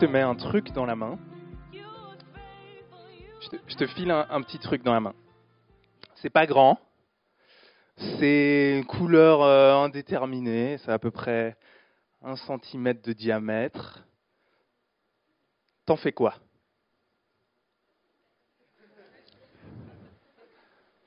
je 0.00 0.06
te 0.06 0.12
mets 0.12 0.20
un 0.20 0.36
truc 0.36 0.70
dans 0.70 0.86
la 0.86 0.94
main, 0.94 1.18
je 3.42 3.74
te, 3.74 3.86
file 3.88 4.12
un, 4.12 4.42
petit 4.42 4.60
truc 4.60 4.84
dans 4.84 4.92
la 4.92 5.00
main. 5.00 5.14
C'est 6.14 6.30
pas 6.30 6.46
grand, 6.46 6.78
c'est 7.96 8.78
une 8.78 8.86
couleur 8.86 9.42
euh, 9.42 9.74
indéterminée, 9.74 10.78
c'est 10.78 10.92
à 10.92 11.00
peu 11.00 11.10
près 11.10 11.56
un 12.22 12.36
centimètre 12.36 13.02
de 13.02 13.12
diamètre. 13.12 14.04
T'en 15.84 15.96
fais 15.96 16.12
quoi? 16.12 16.36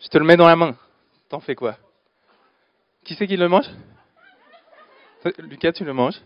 Je 0.02 0.08
te 0.10 0.18
le 0.18 0.26
mets 0.26 0.36
dans 0.36 0.48
la 0.48 0.58
main. 0.58 0.76
T'en 1.30 1.40
fais 1.40 1.56
quoi? 1.56 1.78
Qui 3.06 3.16
c'est 3.16 3.28
qui 3.28 3.38
le 3.38 3.48
mange? 3.48 3.70
Lucas, 5.38 5.72
tu 5.72 5.86
le 5.86 5.94
manges? 5.94 6.22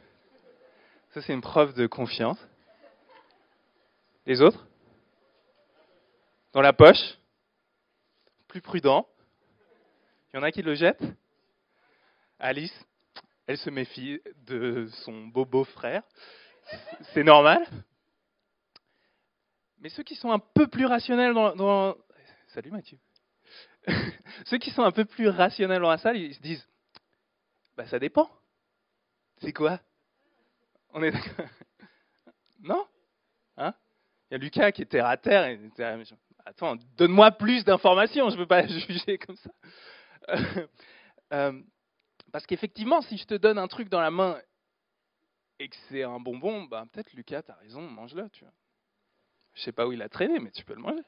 Ça, 1.14 1.22
c'est 1.22 1.34
une 1.34 1.42
preuve 1.42 1.76
de 1.76 1.86
confiance. 1.86 2.40
Les 4.26 4.42
autres? 4.42 4.66
Dans 6.54 6.62
la 6.62 6.74
poche? 6.74 7.18
Plus 8.48 8.62
prudent. 8.62 9.08
Il 10.34 10.38
y 10.38 10.40
en 10.40 10.44
a 10.44 10.52
qui 10.52 10.64
le 10.64 10.74
jettent? 10.74 11.04
Alice, 12.40 12.74
elle 13.46 13.58
se 13.58 13.70
méfie 13.70 14.20
de 14.48 14.88
son 15.04 15.28
beau 15.28 15.46
beau-frère. 15.46 16.04
C'est 17.14 17.24
normal. 17.24 17.66
Mais 19.80 19.90
ceux 19.90 20.04
qui 20.04 20.16
sont 20.16 20.32
un 20.32 20.40
peu 20.40 20.68
plus 20.68 20.86
rationnels 20.86 21.34
dans... 21.34 21.96
Salut 22.48 22.72
Mathieu. 22.72 22.98
ceux 24.46 24.58
qui 24.58 24.72
sont 24.72 24.82
un 24.82 24.92
peu 24.92 25.06
plus 25.06 25.28
rationnels 25.28 25.82
dans 25.82 25.92
la 25.92 26.00
salle, 26.00 26.18
ils 26.18 26.34
se 26.34 26.42
disent, 26.42 26.68
bah 27.78 27.86
ça 27.86 28.00
dépend. 28.00 28.30
C'est 29.38 29.54
quoi? 29.54 29.80
On 30.90 31.04
est 31.04 31.12
d'accord? 31.12 31.46
Non? 32.62 32.88
Hein? 33.58 33.76
Il 34.30 34.34
y 34.34 34.36
a 34.36 34.38
Lucas 34.38 34.72
qui 34.72 34.82
est 34.82 34.86
terre 34.86 35.06
à 35.06 35.18
terre. 35.18 35.46
Et 35.46 35.60
Attends, 36.46 36.76
donne-moi 36.98 37.32
plus 37.32 37.64
d'informations, 37.64 38.30
je 38.30 38.36
ne 38.36 38.42
peux 38.42 38.48
pas 38.48 38.68
juger 38.68 39.18
comme 39.18 39.38
ça. 39.38 39.50
Euh, 41.34 41.60
parce 42.32 42.46
qu'effectivement, 42.46 43.02
si 43.02 43.18
je 43.18 43.26
te 43.26 43.34
donne 43.34 43.58
un 43.58 43.68
truc 43.68 43.90
dans 43.90 44.00
la 44.00 44.12
main 44.12 44.40
et 45.60 45.70
que 45.70 45.76
c'est 45.90 46.04
un 46.04 46.20
bonbon, 46.20 46.66
bah, 46.66 46.86
peut-être 46.92 47.14
Lucas, 47.14 47.42
tu 47.42 47.52
as 47.52 47.56
raison, 47.56 47.82
mange-le. 47.82 48.30
Tu 48.30 48.44
vois. 48.44 48.54
Je 49.56 49.62
sais 49.62 49.72
pas 49.72 49.88
où 49.88 49.92
il 49.92 50.02
a 50.02 50.10
traîné, 50.10 50.40
mais 50.40 50.52
tu 50.52 50.64
peux 50.64 50.76
le 50.76 50.82
manger. 50.82 51.02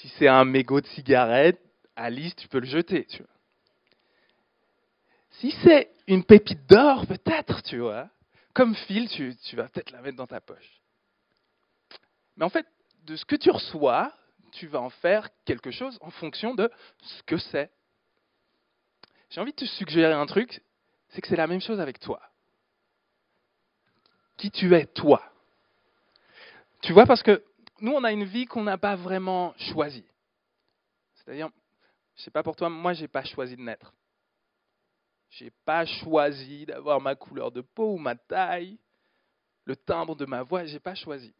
Si 0.00 0.08
c'est 0.10 0.28
un 0.28 0.44
mégot 0.44 0.80
de 0.80 0.86
cigarette, 0.86 1.60
Alice, 1.96 2.36
tu 2.36 2.46
peux 2.46 2.60
le 2.60 2.66
jeter. 2.66 3.06
Tu 3.06 3.22
vois. 3.22 3.32
Si 5.30 5.50
c'est 5.64 5.90
une 6.06 6.24
pépite 6.24 6.66
d'or, 6.68 7.06
peut-être, 7.06 7.62
tu 7.62 7.78
vois. 7.78 8.08
Comme 8.54 8.74
Phil, 8.74 9.08
tu, 9.08 9.34
tu 9.44 9.56
vas 9.56 9.68
peut-être 9.68 9.90
la 9.90 10.02
mettre 10.02 10.16
dans 10.16 10.26
ta 10.26 10.40
poche. 10.40 10.80
Mais 12.38 12.44
en 12.44 12.48
fait, 12.48 12.66
de 13.04 13.16
ce 13.16 13.24
que 13.24 13.36
tu 13.36 13.50
reçois, 13.50 14.12
tu 14.52 14.68
vas 14.68 14.80
en 14.80 14.90
faire 14.90 15.28
quelque 15.44 15.72
chose 15.72 15.98
en 16.00 16.10
fonction 16.10 16.54
de 16.54 16.70
ce 17.02 17.22
que 17.24 17.36
c'est. 17.36 17.70
J'ai 19.30 19.40
envie 19.40 19.50
de 19.50 19.56
te 19.56 19.64
suggérer 19.64 20.12
un 20.12 20.24
truc, 20.24 20.62
c'est 21.08 21.20
que 21.20 21.28
c'est 21.28 21.36
la 21.36 21.48
même 21.48 21.60
chose 21.60 21.80
avec 21.80 21.98
toi. 21.98 22.22
Qui 24.36 24.50
tu 24.52 24.74
es, 24.74 24.86
toi. 24.86 25.20
Tu 26.80 26.92
vois, 26.92 27.06
parce 27.06 27.24
que 27.24 27.44
nous, 27.80 27.92
on 27.92 28.04
a 28.04 28.12
une 28.12 28.24
vie 28.24 28.46
qu'on 28.46 28.62
n'a 28.62 28.78
pas 28.78 28.94
vraiment 28.94 29.52
choisie. 29.72 30.06
C'est-à-dire, 31.14 31.48
je 32.14 32.20
ne 32.20 32.24
sais 32.24 32.30
pas 32.30 32.44
pour 32.44 32.54
toi, 32.54 32.70
moi, 32.70 32.92
je 32.92 33.02
n'ai 33.02 33.08
pas 33.08 33.24
choisi 33.24 33.56
de 33.56 33.62
naître. 33.62 33.92
Je 35.30 35.44
n'ai 35.44 35.52
pas 35.64 35.84
choisi 35.84 36.66
d'avoir 36.66 37.00
ma 37.00 37.16
couleur 37.16 37.50
de 37.50 37.62
peau 37.62 37.94
ou 37.94 37.98
ma 37.98 38.14
taille, 38.14 38.78
le 39.64 39.74
timbre 39.74 40.14
de 40.14 40.24
ma 40.24 40.44
voix, 40.44 40.64
je 40.64 40.74
n'ai 40.74 40.80
pas 40.80 40.94
choisi. 40.94 41.34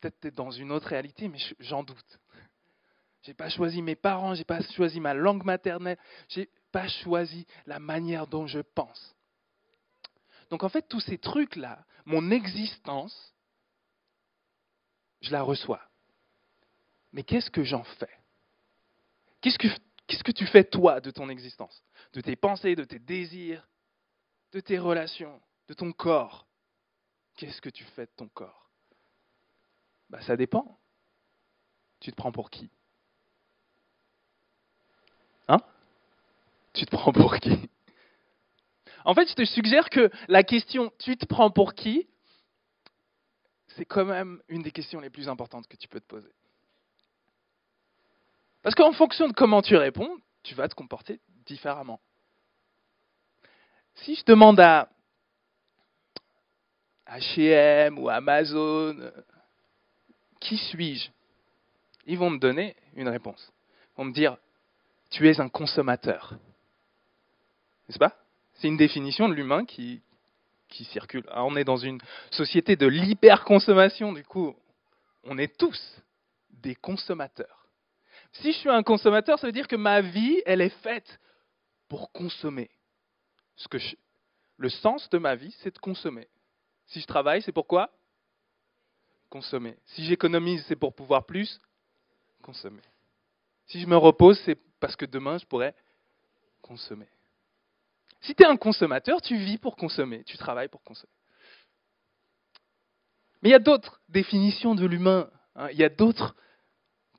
Peut-être 0.00 0.34
dans 0.34 0.50
une 0.50 0.70
autre 0.72 0.88
réalité, 0.88 1.28
mais 1.28 1.38
j'en 1.60 1.82
doute. 1.82 2.20
J'ai 3.22 3.34
pas 3.34 3.48
choisi 3.48 3.82
mes 3.82 3.96
parents, 3.96 4.34
j'ai 4.34 4.44
pas 4.44 4.62
choisi 4.62 5.00
ma 5.00 5.14
langue 5.14 5.44
maternelle, 5.44 5.98
j'ai 6.28 6.48
pas 6.70 6.88
choisi 6.88 7.46
la 7.66 7.78
manière 7.78 8.26
dont 8.26 8.46
je 8.46 8.60
pense. 8.60 9.16
Donc 10.50 10.62
en 10.62 10.68
fait, 10.68 10.88
tous 10.88 11.00
ces 11.00 11.18
trucs-là, 11.18 11.84
mon 12.04 12.30
existence, 12.30 13.34
je 15.20 15.32
la 15.32 15.42
reçois. 15.42 15.82
Mais 17.12 17.22
qu'est-ce 17.22 17.50
que 17.50 17.64
j'en 17.64 17.84
fais? 17.84 18.10
Qu'est-ce 19.40 19.58
que, 19.58 19.68
qu'est-ce 20.06 20.24
que 20.24 20.32
tu 20.32 20.46
fais 20.46 20.64
toi 20.64 21.00
de 21.00 21.10
ton 21.10 21.28
existence? 21.28 21.82
De 22.12 22.20
tes 22.20 22.36
pensées, 22.36 22.76
de 22.76 22.84
tes 22.84 22.98
désirs, 22.98 23.68
de 24.52 24.60
tes 24.60 24.78
relations, 24.78 25.40
de 25.66 25.74
ton 25.74 25.92
corps 25.92 26.48
Qu'est-ce 27.38 27.60
que 27.60 27.70
tu 27.70 27.84
fais 27.84 28.06
de 28.06 28.10
ton 28.16 28.26
corps? 28.26 28.67
Bah, 30.10 30.20
Ça 30.22 30.36
dépend. 30.36 30.78
Tu 32.00 32.10
te 32.12 32.16
prends 32.16 32.32
pour 32.32 32.50
qui? 32.50 32.70
Hein? 35.48 35.58
Tu 36.74 36.84
te 36.86 36.90
prends 36.90 37.12
pour 37.12 37.36
qui? 37.38 37.68
En 39.04 39.14
fait, 39.14 39.28
je 39.28 39.34
te 39.34 39.44
suggère 39.44 39.90
que 39.90 40.10
la 40.28 40.42
question 40.42 40.92
tu 40.98 41.16
te 41.16 41.26
prends 41.26 41.50
pour 41.50 41.74
qui? 41.74 42.06
c'est 43.78 43.84
quand 43.84 44.04
même 44.04 44.42
une 44.48 44.62
des 44.62 44.72
questions 44.72 44.98
les 44.98 45.08
plus 45.08 45.28
importantes 45.28 45.68
que 45.68 45.76
tu 45.76 45.86
peux 45.86 46.00
te 46.00 46.06
poser. 46.06 46.32
Parce 48.62 48.74
qu'en 48.74 48.92
fonction 48.92 49.28
de 49.28 49.32
comment 49.32 49.62
tu 49.62 49.76
réponds, 49.76 50.18
tu 50.42 50.56
vas 50.56 50.68
te 50.68 50.74
comporter 50.74 51.20
différemment. 51.46 52.00
Si 53.94 54.16
je 54.16 54.24
demande 54.24 54.58
à 54.58 54.88
HM 57.06 57.98
ou 58.00 58.08
Amazon, 58.08 58.96
qui 60.40 60.56
suis-je? 60.56 61.10
Ils 62.06 62.18
vont 62.18 62.30
me 62.30 62.38
donner 62.38 62.76
une 62.94 63.08
réponse. 63.08 63.52
Ils 63.92 63.98
vont 63.98 64.04
me 64.06 64.12
dire, 64.12 64.36
tu 65.10 65.28
es 65.28 65.40
un 65.40 65.48
consommateur. 65.48 66.34
N'est-ce 67.88 67.98
pas? 67.98 68.16
C'est 68.54 68.68
une 68.68 68.76
définition 68.76 69.28
de 69.28 69.34
l'humain 69.34 69.64
qui, 69.64 70.00
qui 70.68 70.84
circule. 70.84 71.24
Alors, 71.30 71.46
on 71.46 71.56
est 71.56 71.64
dans 71.64 71.76
une 71.76 72.00
société 72.30 72.76
de 72.76 72.86
l'hyperconsommation, 72.86 74.12
du 74.12 74.24
coup, 74.24 74.54
on 75.24 75.38
est 75.38 75.56
tous 75.58 76.02
des 76.50 76.74
consommateurs. 76.74 77.66
Si 78.32 78.52
je 78.52 78.58
suis 78.58 78.68
un 78.68 78.82
consommateur, 78.82 79.38
ça 79.38 79.46
veut 79.46 79.52
dire 79.52 79.68
que 79.68 79.76
ma 79.76 80.00
vie, 80.00 80.42
elle 80.44 80.60
est 80.60 80.76
faite 80.82 81.18
pour 81.88 82.12
consommer. 82.12 82.70
Le 84.58 84.68
sens 84.68 85.08
de 85.10 85.18
ma 85.18 85.34
vie, 85.34 85.54
c'est 85.60 85.74
de 85.74 85.78
consommer. 85.78 86.28
Si 86.86 87.00
je 87.00 87.06
travaille, 87.06 87.42
c'est 87.42 87.52
pourquoi? 87.52 87.90
Consommer. 89.30 89.76
Si 89.86 90.04
j'économise, 90.04 90.64
c'est 90.68 90.76
pour 90.76 90.94
pouvoir 90.94 91.26
plus 91.26 91.60
Consommer. 92.42 92.82
Si 93.66 93.80
je 93.80 93.86
me 93.86 93.96
repose, 93.96 94.40
c'est 94.44 94.58
parce 94.80 94.96
que 94.96 95.04
demain, 95.04 95.38
je 95.38 95.44
pourrais 95.44 95.74
consommer. 96.62 97.08
Si 98.20 98.34
tu 98.34 98.42
es 98.42 98.46
un 98.46 98.56
consommateur, 98.56 99.20
tu 99.22 99.36
vis 99.36 99.58
pour 99.58 99.76
consommer, 99.76 100.24
tu 100.24 100.36
travailles 100.36 100.68
pour 100.68 100.82
consommer. 100.82 101.12
Mais 103.42 103.50
il 103.50 103.52
y 103.52 103.56
a 103.56 103.60
d'autres 103.60 104.00
définitions 104.08 104.74
de 104.74 104.84
l'humain, 104.86 105.30
hein. 105.54 105.68
il 105.70 105.78
y 105.78 105.84
a 105.84 105.88
d'autres 105.88 106.34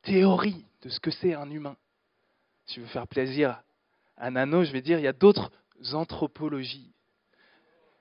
théories 0.01 0.65
de 0.81 0.89
ce 0.89 0.99
que 0.99 1.11
c'est 1.11 1.33
un 1.33 1.49
humain. 1.49 1.77
Si 2.65 2.75
je 2.75 2.81
veux 2.81 2.87
faire 2.87 3.07
plaisir 3.07 3.61
à 4.17 4.29
Nano, 4.29 4.63
je 4.63 4.71
vais 4.71 4.81
dire 4.81 4.99
il 4.99 5.03
y 5.03 5.07
a 5.07 5.13
d'autres 5.13 5.51
anthropologies. 5.93 6.93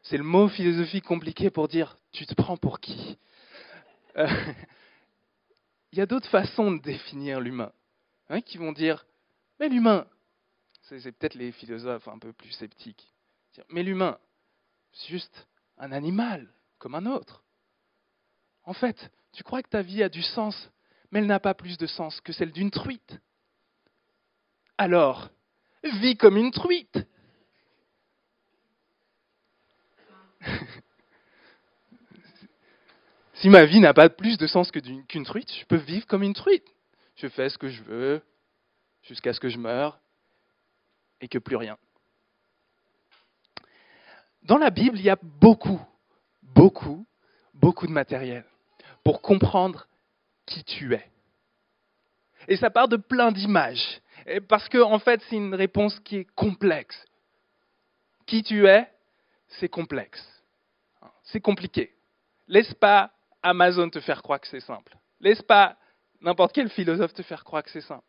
C'est 0.02 0.16
le 0.16 0.24
mot 0.24 0.48
philosophique 0.48 1.04
compliqué 1.04 1.50
pour 1.50 1.68
dire 1.68 1.96
tu 2.12 2.26
te 2.26 2.34
prends 2.34 2.56
pour 2.56 2.80
qui? 2.80 3.18
Euh, 4.16 4.28
Il 5.92 5.98
y 5.98 6.00
a 6.00 6.06
d'autres 6.06 6.28
façons 6.28 6.72
de 6.72 6.82
définir 6.82 7.40
l'humain 7.40 7.72
hein, 8.28 8.40
qui 8.40 8.58
vont 8.58 8.72
dire 8.72 9.04
mais 9.58 9.68
l'humain, 9.68 10.06
c'est 10.82 11.12
peut-être 11.12 11.34
les 11.34 11.52
philosophes 11.52 12.08
un 12.08 12.18
peu 12.18 12.32
plus 12.32 12.52
sceptiques. 12.52 13.12
Mais 13.70 13.82
l'humain, 13.82 14.18
c'est 14.92 15.08
juste 15.08 15.48
un 15.78 15.90
animal 15.90 16.48
comme 16.78 16.94
un 16.94 17.06
autre. 17.06 17.42
En 18.62 18.72
fait, 18.72 19.10
tu 19.32 19.42
crois 19.42 19.62
que 19.62 19.68
ta 19.68 19.82
vie 19.82 20.02
a 20.02 20.08
du 20.08 20.22
sens, 20.22 20.70
mais 21.10 21.18
elle 21.18 21.26
n'a 21.26 21.40
pas 21.40 21.54
plus 21.54 21.76
de 21.76 21.86
sens 21.86 22.20
que 22.20 22.32
celle 22.32 22.52
d'une 22.52 22.70
truite. 22.70 23.18
Alors, 24.76 25.28
vis 25.82 26.16
comme 26.16 26.36
une 26.36 26.52
truite. 26.52 26.98
si 33.40 33.48
ma 33.48 33.64
vie 33.64 33.80
n'a 33.80 33.94
pas 33.94 34.08
plus 34.08 34.36
de 34.36 34.46
sens 34.46 34.70
qu'une 34.70 35.24
truite, 35.24 35.52
je 35.52 35.64
peux 35.66 35.76
vivre 35.76 36.06
comme 36.06 36.22
une 36.22 36.34
truite. 36.34 36.66
Je 37.16 37.28
fais 37.28 37.48
ce 37.48 37.58
que 37.58 37.68
je 37.68 37.82
veux 37.82 38.22
jusqu'à 39.02 39.32
ce 39.32 39.40
que 39.40 39.48
je 39.48 39.58
meure 39.58 39.98
et 41.20 41.28
que 41.28 41.38
plus 41.38 41.56
rien. 41.56 41.76
Dans 44.42 44.58
la 44.58 44.70
Bible, 44.70 44.98
il 44.98 45.04
y 45.04 45.10
a 45.10 45.18
beaucoup, 45.22 45.80
beaucoup, 46.42 47.06
beaucoup 47.54 47.86
de 47.86 47.92
matériel 47.92 48.44
pour 49.04 49.22
comprendre 49.22 49.86
qui 50.46 50.64
tu 50.64 50.94
es. 50.94 51.10
Et 52.48 52.56
ça 52.56 52.70
part 52.70 52.88
de 52.88 52.96
plein 52.96 53.30
d'images, 53.30 54.00
parce 54.48 54.68
qu'en 54.68 54.92
en 54.92 54.98
fait, 54.98 55.20
c'est 55.28 55.36
une 55.36 55.54
réponse 55.54 55.98
qui 56.00 56.16
est 56.16 56.30
complexe. 56.34 57.04
Qui 58.26 58.42
tu 58.42 58.66
es, 58.66 58.90
c'est 59.48 59.68
complexe. 59.68 60.24
c'est 61.24 61.40
compliqué. 61.40 61.94
Laisse 62.46 62.72
pas 62.74 63.12
Amazon 63.42 63.90
te 63.90 64.00
faire 64.00 64.22
croire 64.22 64.40
que 64.40 64.48
c'est 64.48 64.60
simple. 64.60 64.96
Laisse 65.20 65.42
pas 65.42 65.76
n'importe 66.20 66.52
quel 66.52 66.68
philosophe 66.70 67.12
te 67.12 67.22
faire 67.22 67.44
croire 67.44 67.62
que 67.62 67.70
c'est 67.70 67.80
simple. 67.80 68.04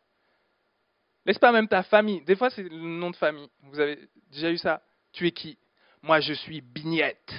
Laisse 1.26 1.38
pas 1.38 1.52
même 1.52 1.68
ta 1.68 1.82
famille. 1.82 2.22
Des 2.22 2.36
fois, 2.36 2.50
c'est 2.50 2.62
le 2.62 2.76
nom 2.76 3.10
de 3.10 3.16
famille. 3.16 3.48
Vous 3.62 3.78
avez 3.78 3.98
déjà 4.30 4.50
eu 4.50 4.58
ça? 4.58 4.82
Tu 5.12 5.26
es 5.26 5.32
qui? 5.32 5.58
Moi, 6.02 6.20
je 6.20 6.32
suis 6.32 6.60
Bignette. 6.60 7.32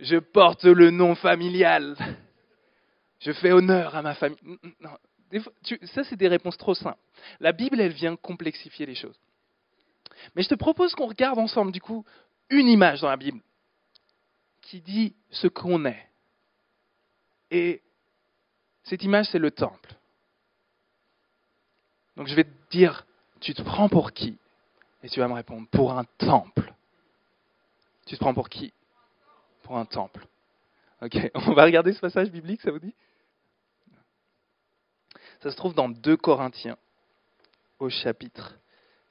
Je 0.00 0.16
porte 0.16 0.64
le 0.64 0.90
nom 0.90 1.14
familial. 1.16 1.96
Je 3.20 3.32
fais 3.32 3.50
honneur 3.50 3.96
à 3.96 4.02
ma 4.02 4.14
famille. 4.14 4.38
Non, 4.80 4.96
ça, 5.86 6.04
c'est 6.04 6.16
des 6.16 6.28
réponses 6.28 6.56
trop 6.56 6.74
simples. 6.74 6.98
La 7.40 7.52
Bible, 7.52 7.80
elle 7.80 7.92
vient 7.92 8.14
complexifier 8.14 8.86
les 8.86 8.94
choses. 8.94 9.18
Mais 10.36 10.42
je 10.42 10.48
te 10.48 10.54
propose 10.54 10.94
qu'on 10.94 11.06
regarde 11.06 11.38
ensemble, 11.38 11.72
du 11.72 11.80
coup, 11.80 12.04
une 12.48 12.68
image 12.68 13.00
dans 13.00 13.08
la 13.08 13.16
Bible 13.16 13.40
qui 14.68 14.82
dit 14.82 15.16
ce 15.30 15.46
qu'on 15.46 15.86
est. 15.86 16.06
Et 17.50 17.82
cette 18.84 19.02
image, 19.02 19.26
c'est 19.30 19.38
le 19.38 19.50
temple. 19.50 19.94
Donc 22.16 22.26
je 22.26 22.34
vais 22.34 22.44
te 22.44 22.70
dire, 22.70 23.06
tu 23.40 23.54
te 23.54 23.62
prends 23.62 23.88
pour 23.88 24.12
qui? 24.12 24.36
Et 25.02 25.08
tu 25.08 25.20
vas 25.20 25.28
me 25.28 25.32
répondre, 25.32 25.66
pour 25.68 25.96
un 25.96 26.04
temple. 26.18 26.74
Tu 28.06 28.16
te 28.16 28.20
prends 28.20 28.34
pour 28.34 28.50
qui? 28.50 28.74
Pour 29.62 29.78
un 29.78 29.86
temple. 29.86 30.26
Ok, 31.00 31.16
on 31.34 31.54
va 31.54 31.64
regarder 31.64 31.94
ce 31.94 32.00
passage 32.00 32.30
biblique, 32.30 32.60
ça 32.60 32.70
vous 32.70 32.78
dit? 32.78 32.94
Ça 35.40 35.50
se 35.50 35.56
trouve 35.56 35.74
dans 35.74 35.88
2 35.88 36.16
Corinthiens, 36.18 36.76
au 37.78 37.88
chapitre 37.88 38.58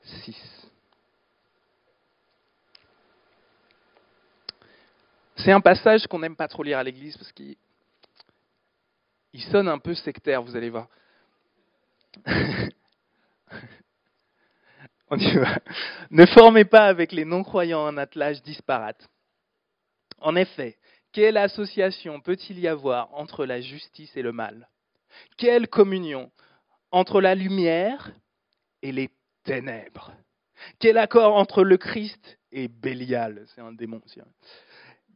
6. 0.03 0.71
C'est 5.37 5.51
un 5.51 5.61
passage 5.61 6.07
qu'on 6.07 6.19
n'aime 6.19 6.35
pas 6.35 6.47
trop 6.47 6.63
lire 6.63 6.79
à 6.79 6.83
l'église 6.83 7.15
parce 7.17 7.31
qu'il 7.31 7.55
sonne 9.51 9.67
un 9.67 9.77
peu 9.79 9.93
sectaire, 9.93 10.41
vous 10.41 10.55
allez 10.55 10.69
voir. 10.69 10.87
On. 15.09 15.15
Ne 16.11 16.25
formez 16.25 16.65
pas 16.65 16.85
avec 16.87 17.13
les 17.13 17.23
non-croyants 17.23 17.85
un 17.85 17.97
attelage 17.97 18.41
disparate. 18.41 19.07
En 20.19 20.35
effet, 20.35 20.77
quelle 21.13 21.37
association 21.37 22.19
peut-il 22.19 22.59
y 22.59 22.67
avoir 22.67 23.13
entre 23.13 23.45
la 23.45 23.61
justice 23.61 24.17
et 24.17 24.21
le 24.21 24.33
mal? 24.33 24.67
Quelle 25.37 25.69
communion 25.69 26.29
entre 26.91 27.21
la 27.21 27.35
lumière 27.35 28.11
et 28.81 28.91
les 28.91 29.09
ténèbres? 29.43 30.11
Quel 30.79 30.97
accord 30.97 31.35
entre 31.35 31.63
le 31.63 31.77
Christ 31.77 32.37
et 32.51 32.67
Bélial? 32.67 33.45
C'est 33.55 33.61
un 33.61 33.71
démon. 33.71 34.01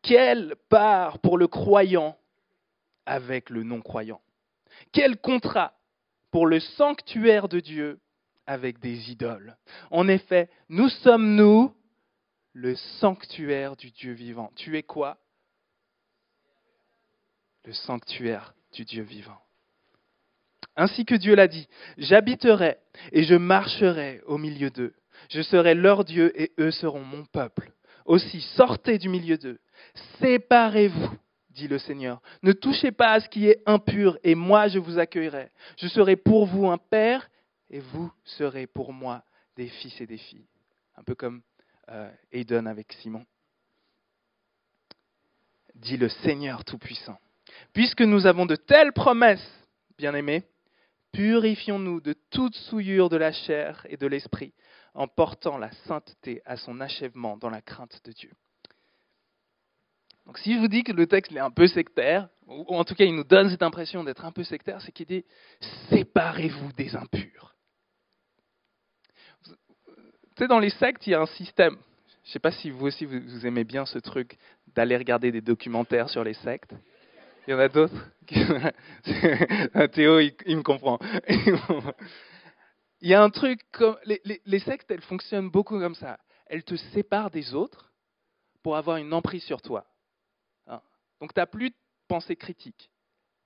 Quelle 0.02 0.56
part 0.70 1.20
pour 1.20 1.38
le 1.38 1.48
croyant 1.48 2.18
avec 3.06 3.50
le 3.50 3.64
non-croyant? 3.64 4.22
Quel 4.92 5.18
contrat 5.18 5.74
pour 6.32 6.48
le 6.48 6.60
sanctuaire 6.60 7.48
de 7.48 7.60
Dieu 7.60 8.00
avec 8.48 8.80
des 8.80 9.12
idoles? 9.12 9.58
En 9.92 10.08
effet, 10.08 10.50
nous 10.70 10.90
sommes, 10.90 11.36
nous, 11.36 11.76
le 12.54 12.76
sanctuaire 13.00 13.76
du 13.76 13.92
Dieu 13.92 14.14
vivant. 14.14 14.52
Tu 14.56 14.78
es 14.78 14.84
quoi? 14.84 15.18
Le 17.66 17.74
sanctuaire 17.74 18.56
du 18.74 18.86
Dieu 18.86 19.04
vivant. 19.04 19.40
Ainsi 20.76 21.06
que 21.06 21.16
Dieu 21.16 21.36
l'a 21.36 21.48
dit, 21.48 21.68
j'habiterai 21.98 22.78
et 23.12 23.24
je 23.24 23.36
marcherai 23.36 24.22
au 24.26 24.38
milieu 24.38 24.72
d'eux. 24.72 24.94
Je 25.30 25.42
serai 25.42 25.76
leur 25.76 26.06
Dieu 26.06 26.32
et 26.42 26.54
eux 26.60 26.72
seront 26.72 27.04
mon 27.04 27.26
peuple. 27.26 27.72
Aussi, 28.06 28.42
sortez 28.56 28.98
du 28.98 29.10
milieu 29.10 29.38
d'eux 29.38 29.60
Séparez-vous, 30.20 31.18
dit 31.50 31.68
le 31.68 31.80
Seigneur. 31.80 32.22
Ne 32.44 32.54
touchez 32.54 32.92
pas 32.92 33.12
à 33.14 33.20
ce 33.20 33.30
qui 33.30 33.48
est 33.48 33.62
impur, 33.66 34.18
et 34.24 34.36
moi 34.36 34.68
je 34.68 34.80
vous 34.80 35.00
accueillerai. 35.00 35.50
Je 35.78 35.88
serai 35.88 36.16
pour 36.16 36.46
vous 36.46 36.68
un 36.68 36.78
père, 36.78 37.30
et 37.70 37.80
vous 37.80 38.12
serez 38.24 38.68
pour 38.68 38.94
moi 38.94 39.24
des 39.56 39.68
fils 39.68 40.00
et 40.02 40.08
des 40.08 40.18
filles. 40.18 40.48
Un 40.96 41.04
peu 41.04 41.16
comme 41.16 41.42
euh, 41.90 42.10
avec 42.66 42.94
Simon. 42.94 43.26
Dit 45.76 45.98
le 45.98 46.10
Seigneur 46.10 46.64
Tout-Puissant. 46.64 47.18
Puisque 47.74 48.02
nous 48.02 48.26
avons 48.26 48.46
de 48.46 48.56
telles 48.56 48.94
promesses, 48.94 49.68
bien-aimés, 49.98 50.44
purifions-nous 51.12 52.02
de 52.02 52.14
toute 52.30 52.56
souillure 52.56 53.10
de 53.10 53.18
la 53.18 53.32
chair 53.32 53.86
et 53.90 53.98
de 53.98 54.08
l'esprit, 54.08 54.54
en 54.94 55.08
portant 55.08 55.58
la 55.58 55.72
sainteté 55.86 56.42
à 56.46 56.58
son 56.58 56.80
achèvement 56.80 57.38
dans 57.38 57.50
la 57.50 57.62
crainte 57.62 58.02
de 58.06 58.12
Dieu. 58.12 58.32
Donc 60.32 60.38
si 60.38 60.54
je 60.54 60.60
vous 60.60 60.70
dis 60.70 60.86
que 60.86 60.94
le 60.94 61.08
texte 61.08 61.34
est 61.34 61.40
un 61.40 61.52
peu 61.52 61.68
sectaire, 61.68 62.30
ou 62.48 62.78
en 62.78 62.86
tout 62.86 62.96
cas 62.96 63.04
il 63.04 63.14
nous 63.14 63.26
donne 63.26 63.50
cette 63.50 63.64
impression 63.64 64.02
d'être 64.02 64.24
un 64.24 64.32
peu 64.32 64.46
sectaire, 64.46 64.82
c'est 64.82 64.94
qu'il 64.94 65.06
dit 65.06 65.26
séparez-vous 65.90 66.72
des 66.72 66.96
impurs. 66.96 67.54
Tu 69.44 69.52
sais, 70.38 70.48
dans 70.48 70.60
les 70.60 70.70
sectes, 70.70 71.06
il 71.06 71.10
y 71.10 71.16
a 71.16 71.20
un 71.20 71.26
système. 71.26 71.76
Je 72.24 72.30
ne 72.30 72.32
sais 72.32 72.40
pas 72.40 72.54
si 72.54 72.70
vous 72.70 72.86
aussi 72.86 73.04
vous, 73.04 73.46
aimez 73.46 73.66
bien 73.66 73.86
ce 73.86 74.00
truc 74.00 74.38
d'aller 74.74 74.96
regarder 74.96 75.34
des 75.34 75.42
documentaires 75.42 76.08
sur 76.08 76.24
les 76.24 76.36
sectes. 76.36 76.74
Il 77.46 77.52
y 77.52 77.54
en 77.54 77.60
a 77.60 77.68
d'autres 77.68 78.10
Théo, 79.92 80.22
il, 80.22 80.56
me 80.56 80.64
comprend. 80.64 80.98
il 83.02 83.10
y 83.10 83.14
a 83.14 83.22
un 83.22 83.32
truc 83.32 83.60
comme. 83.74 83.98
Les, 84.06 84.22
les 84.46 84.60
sectes, 84.60 84.90
elles 84.92 85.02
fonctionnent 85.02 85.50
beaucoup 85.50 85.78
comme 85.78 85.96
ça. 85.96 86.20
Elles 86.46 86.64
te 86.64 86.78
séparent 86.94 87.32
des 87.32 87.54
autres 87.54 87.92
pour 88.64 88.78
avoir 88.78 88.96
une 88.96 89.14
emprise 89.14 89.44
sur 89.44 89.62
toi. 89.62 89.91
Donc 91.22 91.34
tu 91.34 91.40
n'as 91.40 91.46
plus 91.46 91.70
de 91.70 91.76
pensée 92.08 92.36
critique. 92.36 92.90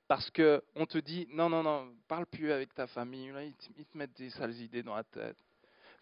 Parce 0.07 0.31
qu'on 0.31 0.85
te 0.85 0.97
dit, 0.97 1.27
non, 1.31 1.49
non, 1.49 1.61
non, 1.61 1.93
parle 2.07 2.25
plus 2.25 2.51
avec 2.51 2.73
ta 2.73 2.87
famille, 2.87 3.33
ils 3.43 3.85
te, 3.85 3.97
mettent 3.97 4.15
des 4.17 4.29
sales 4.31 4.55
idées 4.55 4.83
dans 4.83 4.95
la 4.95 5.03
tête. 5.03 5.37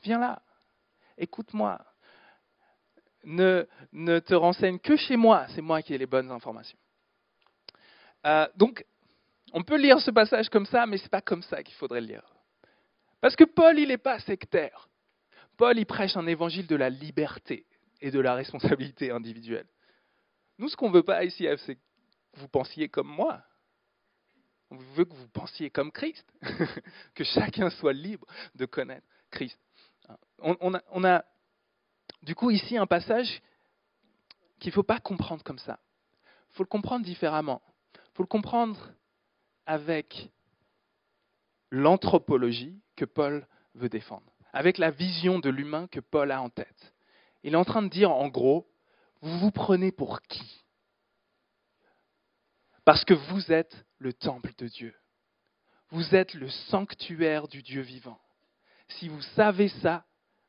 Viens 0.03 0.19
là, 0.19 0.41
écoute-moi. 1.17 1.83
Ne, 3.25 3.65
ne 3.93 4.19
te 4.19 4.33
renseigne 4.33 4.79
que 4.79 4.97
chez 4.97 5.15
moi, 5.15 5.47
c'est 5.55 5.61
moi 5.61 5.81
qui 5.81 5.93
ai 5.93 5.97
les 5.97 6.05
bonnes 6.05 6.29
informations. 6.29 6.77
Euh, 8.25 8.45
donc, 8.57 8.85
on 9.53 9.63
peut 9.63 9.77
lire 9.77 10.01
ce 10.01 10.11
passage 10.11 10.49
comme 10.49 10.65
ça, 10.65 10.85
mais 10.85 10.97
ce 10.97 11.03
n'est 11.03 11.09
pas 11.09 11.21
comme 11.21 11.41
ça 11.41 11.63
qu'il 11.63 11.75
faudrait 11.75 12.01
le 12.01 12.07
lire. 12.07 12.33
Parce 13.21 13.37
que 13.37 13.45
Paul, 13.45 13.79
il 13.79 13.87
n'est 13.87 13.97
pas 13.97 14.19
sectaire. 14.19 14.89
Paul, 15.55 15.77
il 15.77 15.85
prêche 15.85 16.17
un 16.17 16.27
évangile 16.27 16.67
de 16.67 16.75
la 16.75 16.89
liberté 16.89 17.65
et 18.01 18.11
de 18.11 18.19
la 18.19 18.33
responsabilité 18.33 19.11
individuelle. 19.11 19.67
Nous, 20.57 20.69
ce 20.69 20.75
qu'on 20.75 20.89
ne 20.89 20.93
veut 20.93 21.03
pas 21.03 21.23
ici, 21.23 21.47
c'est 21.65 21.75
que 21.75 21.81
vous 22.35 22.47
pensiez 22.47 22.89
comme 22.89 23.07
moi. 23.07 23.41
On 24.69 24.77
veut 24.95 25.05
que 25.05 25.13
vous 25.13 25.27
pensiez 25.27 25.69
comme 25.69 25.91
Christ, 25.91 26.25
que 27.15 27.23
chacun 27.23 27.69
soit 27.69 27.93
libre 27.93 28.25
de 28.55 28.65
connaître 28.65 29.05
Christ. 29.29 29.59
On, 30.39 30.73
a, 31.05 31.23
du 32.23 32.35
coup 32.35 32.49
ici 32.49 32.77
un 32.77 32.87
passage 32.87 33.41
qu'il 34.59 34.69
ne 34.69 34.73
faut 34.73 34.83
pas 34.83 34.99
comprendre 34.99 35.43
comme 35.43 35.59
ça. 35.59 35.79
Il 36.51 36.55
faut 36.55 36.63
le 36.63 36.69
comprendre 36.69 37.05
différemment. 37.05 37.61
Il 37.95 38.15
faut 38.15 38.23
le 38.23 38.27
comprendre 38.27 38.91
avec 39.65 40.29
l'anthropologie 41.71 42.79
que 42.95 43.05
Paul 43.05 43.47
veut 43.75 43.89
défendre, 43.89 44.31
avec 44.51 44.77
la 44.77 44.91
vision 44.91 45.39
de 45.39 45.49
l'humain 45.49 45.87
que 45.87 45.99
Paul 45.99 46.31
a 46.31 46.41
en 46.41 46.49
tête. 46.49 46.93
Il 47.43 47.53
est 47.53 47.57
en 47.57 47.65
train 47.65 47.81
de 47.81 47.89
dire 47.89 48.11
en 48.11 48.27
gros, 48.27 48.67
vous 49.23 49.39
vous 49.39 49.51
prenez 49.51 49.93
pour 49.93 50.21
qui? 50.23 50.65
Parce 52.83 53.05
que 53.05 53.13
vous 53.13 53.53
êtes 53.53 53.85
le 53.97 54.11
temple 54.11 54.53
de 54.57 54.67
Dieu. 54.67 54.93
Vous 55.91 56.13
êtes 56.13 56.33
le 56.33 56.49
sanctuaire 56.49 57.47
du 57.47 57.63
Dieu 57.63 57.81
vivant. 57.81 58.19
Si 58.89 59.07
vous 59.07 59.21
savez 59.21 59.69
ça, 59.81 60.05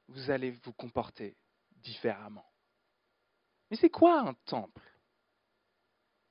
vous 0.08 0.28
allez 0.28 0.50
vous 0.50 0.72
comporter 0.72 1.36
différemment. 1.76 2.44
Mais 3.70 3.76
c'est 3.76 3.90
quoi 3.90 4.20
un 4.20 4.34
temple? 4.44 4.82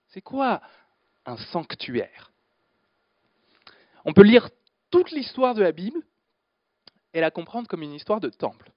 C'est 0.10 0.22
quoi 0.22 0.62
un 1.26 1.38
sanctuaire? 1.38 2.34
On 4.04 4.12
peut 4.12 4.24
lire 4.24 4.50
toute 4.92 5.12
l'histoire 5.12 5.56
de 5.56 5.62
la 5.62 5.72
Bible 5.72 6.04
et 7.14 7.22
la 7.22 7.32
comprendre 7.32 7.70
comme 7.70 7.84
une 7.84 7.94
histoire 7.94 8.20
de 8.20 8.30
temple. 8.30 8.70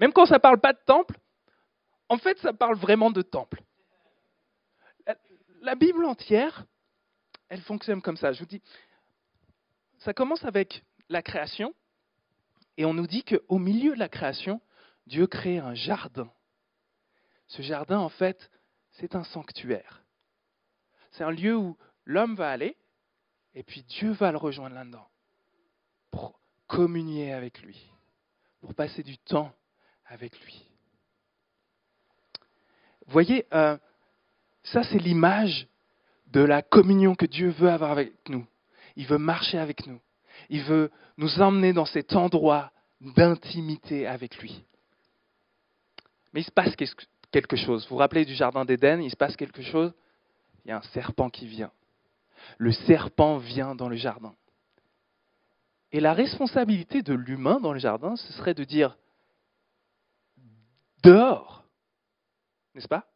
Même 0.00 0.12
quand 0.12 0.26
ça 0.26 0.34
ne 0.34 0.40
parle 0.40 0.60
pas 0.60 0.72
de 0.72 0.82
temple, 0.84 1.16
en 2.08 2.18
fait, 2.18 2.38
ça 2.38 2.52
parle 2.52 2.76
vraiment 2.76 3.10
de 3.10 3.22
temple. 3.22 3.62
La 5.60 5.74
Bible 5.74 6.04
entière, 6.04 6.66
elle 7.48 7.62
fonctionne 7.62 8.02
comme 8.02 8.16
ça. 8.16 8.32
Je 8.32 8.40
vous 8.40 8.46
dis, 8.46 8.62
ça 9.98 10.12
commence 10.12 10.44
avec 10.44 10.84
la 11.08 11.22
création, 11.22 11.74
et 12.76 12.84
on 12.84 12.92
nous 12.92 13.06
dit 13.06 13.24
qu'au 13.24 13.58
milieu 13.58 13.94
de 13.94 13.98
la 13.98 14.08
création, 14.08 14.60
Dieu 15.06 15.26
crée 15.26 15.58
un 15.58 15.74
jardin. 15.74 16.30
Ce 17.46 17.62
jardin, 17.62 17.98
en 17.98 18.08
fait, 18.08 18.50
c'est 18.92 19.14
un 19.14 19.24
sanctuaire. 19.24 20.02
C'est 21.12 21.24
un 21.24 21.30
lieu 21.30 21.56
où 21.56 21.76
l'homme 22.04 22.34
va 22.34 22.50
aller, 22.50 22.76
et 23.54 23.62
puis 23.62 23.82
Dieu 23.84 24.10
va 24.10 24.32
le 24.32 24.38
rejoindre 24.38 24.74
là-dedans, 24.74 25.08
pour 26.10 26.40
communier 26.66 27.32
avec 27.32 27.62
lui, 27.62 27.90
pour 28.60 28.74
passer 28.74 29.02
du 29.02 29.16
temps 29.18 29.54
avec 30.06 30.38
lui. 30.44 30.73
Voyez, 33.08 33.46
euh, 33.52 33.76
ça 34.62 34.82
c'est 34.84 34.98
l'image 34.98 35.68
de 36.28 36.40
la 36.40 36.62
communion 36.62 37.14
que 37.14 37.26
Dieu 37.26 37.50
veut 37.50 37.70
avoir 37.70 37.92
avec 37.92 38.12
nous. 38.28 38.46
Il 38.96 39.06
veut 39.06 39.18
marcher 39.18 39.58
avec 39.58 39.86
nous. 39.86 40.00
Il 40.50 40.62
veut 40.62 40.90
nous 41.16 41.40
emmener 41.40 41.72
dans 41.72 41.84
cet 41.84 42.14
endroit 42.14 42.72
d'intimité 43.00 44.06
avec 44.06 44.38
lui. 44.38 44.64
Mais 46.32 46.40
il 46.40 46.44
se 46.44 46.50
passe 46.50 46.74
quelque 46.76 47.56
chose. 47.56 47.84
Vous 47.84 47.90
vous 47.90 47.96
rappelez 47.96 48.24
du 48.24 48.34
Jardin 48.34 48.64
d'Éden, 48.64 49.00
il 49.00 49.10
se 49.10 49.16
passe 49.16 49.36
quelque 49.36 49.62
chose. 49.62 49.92
Il 50.64 50.70
y 50.70 50.72
a 50.72 50.78
un 50.78 50.82
serpent 50.92 51.30
qui 51.30 51.46
vient. 51.46 51.70
Le 52.58 52.72
serpent 52.72 53.38
vient 53.38 53.74
dans 53.74 53.88
le 53.88 53.96
jardin. 53.96 54.34
Et 55.92 56.00
la 56.00 56.12
responsabilité 56.12 57.02
de 57.02 57.14
l'humain 57.14 57.60
dans 57.60 57.72
le 57.72 57.78
jardin, 57.78 58.16
ce 58.16 58.32
serait 58.32 58.54
de 58.54 58.64
dire 58.64 58.96
dehors, 61.02 61.63
n'est-ce 62.74 62.88
pas? 62.88 63.06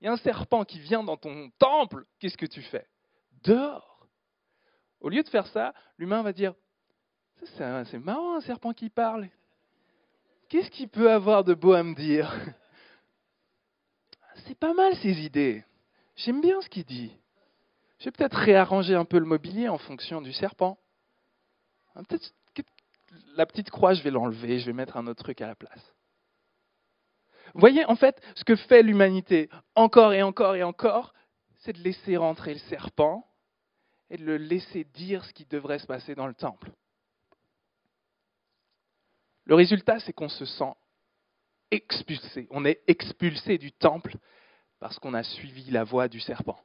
Il 0.00 0.06
y 0.06 0.08
a 0.08 0.12
un 0.12 0.16
serpent 0.16 0.64
qui 0.64 0.80
vient 0.80 1.04
dans 1.04 1.16
ton 1.16 1.50
temple, 1.58 2.04
qu'est-ce 2.18 2.36
que 2.36 2.46
tu 2.46 2.62
fais? 2.62 2.86
Dehors. 3.44 4.08
Au 5.00 5.08
lieu 5.08 5.22
de 5.22 5.28
faire 5.28 5.46
ça, 5.48 5.74
l'humain 5.98 6.22
va 6.22 6.32
dire 6.32 6.54
c'est 7.56 7.98
marrant 7.98 8.36
un 8.36 8.40
serpent 8.40 8.72
qui 8.72 8.88
parle. 8.88 9.28
Qu'est-ce 10.48 10.70
qu'il 10.70 10.88
peut 10.88 11.10
avoir 11.10 11.44
de 11.44 11.54
beau 11.54 11.72
à 11.72 11.82
me 11.82 11.94
dire? 11.94 12.32
C'est 14.46 14.58
pas 14.58 14.74
mal 14.74 14.94
ces 14.96 15.20
idées. 15.24 15.64
J'aime 16.16 16.40
bien 16.40 16.60
ce 16.60 16.68
qu'il 16.68 16.84
dit. 16.84 17.16
Je 17.98 18.04
vais 18.04 18.10
peut-être 18.12 18.36
réarranger 18.36 18.94
un 18.94 19.04
peu 19.04 19.18
le 19.18 19.24
mobilier 19.24 19.68
en 19.68 19.78
fonction 19.78 20.20
du 20.20 20.32
serpent. 20.32 20.78
Hein, 21.94 22.02
la 23.34 23.46
petite 23.46 23.70
croix, 23.70 23.94
je 23.94 24.02
vais 24.02 24.10
l'enlever, 24.10 24.58
je 24.58 24.66
vais 24.66 24.72
mettre 24.72 24.96
un 24.96 25.06
autre 25.06 25.22
truc 25.22 25.40
à 25.40 25.46
la 25.46 25.54
place. 25.54 25.91
Vous 27.54 27.60
voyez, 27.60 27.84
en 27.84 27.96
fait, 27.96 28.20
ce 28.34 28.44
que 28.44 28.56
fait 28.56 28.82
l'humanité 28.82 29.50
encore 29.74 30.12
et 30.12 30.22
encore 30.22 30.54
et 30.54 30.62
encore, 30.62 31.14
c'est 31.60 31.74
de 31.74 31.82
laisser 31.82 32.16
rentrer 32.16 32.54
le 32.54 32.60
serpent 32.60 33.26
et 34.10 34.16
de 34.16 34.24
le 34.24 34.36
laisser 34.36 34.84
dire 34.84 35.24
ce 35.24 35.32
qui 35.32 35.44
devrait 35.46 35.78
se 35.78 35.86
passer 35.86 36.14
dans 36.14 36.26
le 36.26 36.34
temple. 36.34 36.70
Le 39.44 39.54
résultat, 39.54 39.98
c'est 40.00 40.12
qu'on 40.12 40.28
se 40.28 40.44
sent 40.44 40.72
expulsé. 41.70 42.46
On 42.50 42.64
est 42.64 42.82
expulsé 42.86 43.58
du 43.58 43.72
temple 43.72 44.16
parce 44.78 44.98
qu'on 44.98 45.14
a 45.14 45.22
suivi 45.22 45.70
la 45.70 45.84
voie 45.84 46.08
du 46.08 46.20
serpent. 46.20 46.58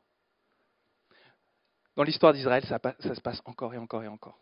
Dans 1.96 2.04
l'histoire 2.04 2.34
d'Israël, 2.34 2.64
ça, 2.66 2.80
se 3.00 3.22
passe 3.22 3.42
encore 3.46 3.74
et 3.74 3.78
encore 3.78 4.04
et 4.04 4.08
encore. 4.08 4.38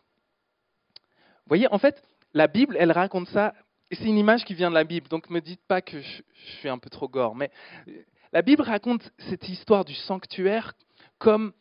Vous 0.96 1.50
voyez, 1.50 1.68
en 1.72 1.78
fait, 1.78 2.04
la 2.34 2.48
Bible, 2.48 2.76
elle 2.80 2.92
raconte 2.92 3.30
ça, 3.30 3.54
c'est 3.92 4.06
une 4.06 4.18
image 4.18 4.46
qui 4.46 4.54
vient 4.54 4.70
de 4.70 4.76
la 4.76 4.84
Bible, 4.84 5.08
donc 5.08 5.30
ne 5.30 5.36
me 5.36 5.42
dites 5.42 5.62
pas 5.68 5.82
que 5.82 6.02
je, 6.02 6.22
suis 6.60 6.70
un 6.70 6.78
peu 6.78 6.90
trop 6.90 7.08
gore, 7.08 7.36
mais 7.36 7.52
la 8.34 8.42
Bible 8.42 8.62
raconte 8.62 9.12
cette 9.30 9.48
histoire 9.48 9.86
du 9.86 9.94
sanctuaire 9.94 10.74
comme 11.18 11.54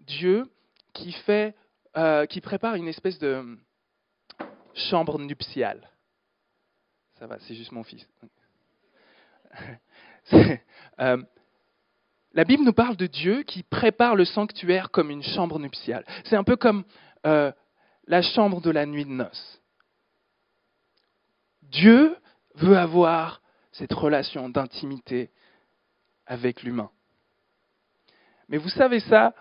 Dieu 0.00 0.50
qui, 0.92 1.14
euh, 1.96 2.26
prépare 2.42 2.76
une 2.76 2.88
espèce 2.88 3.18
de 3.18 3.58
chambre 4.74 5.18
nuptiale. 5.18 5.90
Ça 7.18 7.26
va, 7.26 7.38
c'est 7.40 7.54
juste 7.54 7.72
mon 7.72 7.84
fils. 7.84 8.06
Euh, 11.00 11.20
la 12.34 12.44
Bible 12.44 12.62
nous 12.62 12.72
parle 12.72 12.96
de 12.96 13.08
Dieu 13.08 13.42
qui 13.42 13.64
prépare 13.64 14.14
le 14.14 14.24
sanctuaire 14.24 14.90
comme 14.90 15.10
une 15.10 15.24
chambre 15.24 15.58
nuptiale. 15.58 16.04
C'est 16.24 16.36
un 16.36 16.44
peu 16.44 16.54
comme 16.56 16.84
euh, 17.26 17.50
la 18.06 18.22
chambre 18.22 18.60
de 18.60 18.70
la 18.70 18.86
nuit 18.86 19.04
de 19.04 19.10
noces. 19.10 19.60
Dieu 21.74 22.16
veut 22.54 22.76
avoir 22.76 23.42
cette 23.72 23.92
relation 23.92 24.48
d'intimité 24.48 25.30
avec 26.26 26.62
l'humain. 26.62 26.90
Mais 28.48 28.58
vous 28.58 28.68
savez 28.68 29.00
ça, 29.00 29.34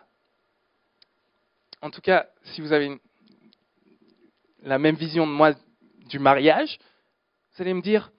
en 1.81 1.91
tout 1.91 2.01
cas, 2.01 2.27
si 2.43 2.61
vous 2.61 2.73
avez 2.73 2.99
la 4.63 4.79
même 4.79 4.95
vision 4.95 5.27
de 5.27 5.31
moi 5.31 5.51
du 6.07 6.17
mariage, 6.17 6.79
vous 7.53 7.61
allez 7.61 7.73
me 7.73 7.81
dire, 7.81 8.11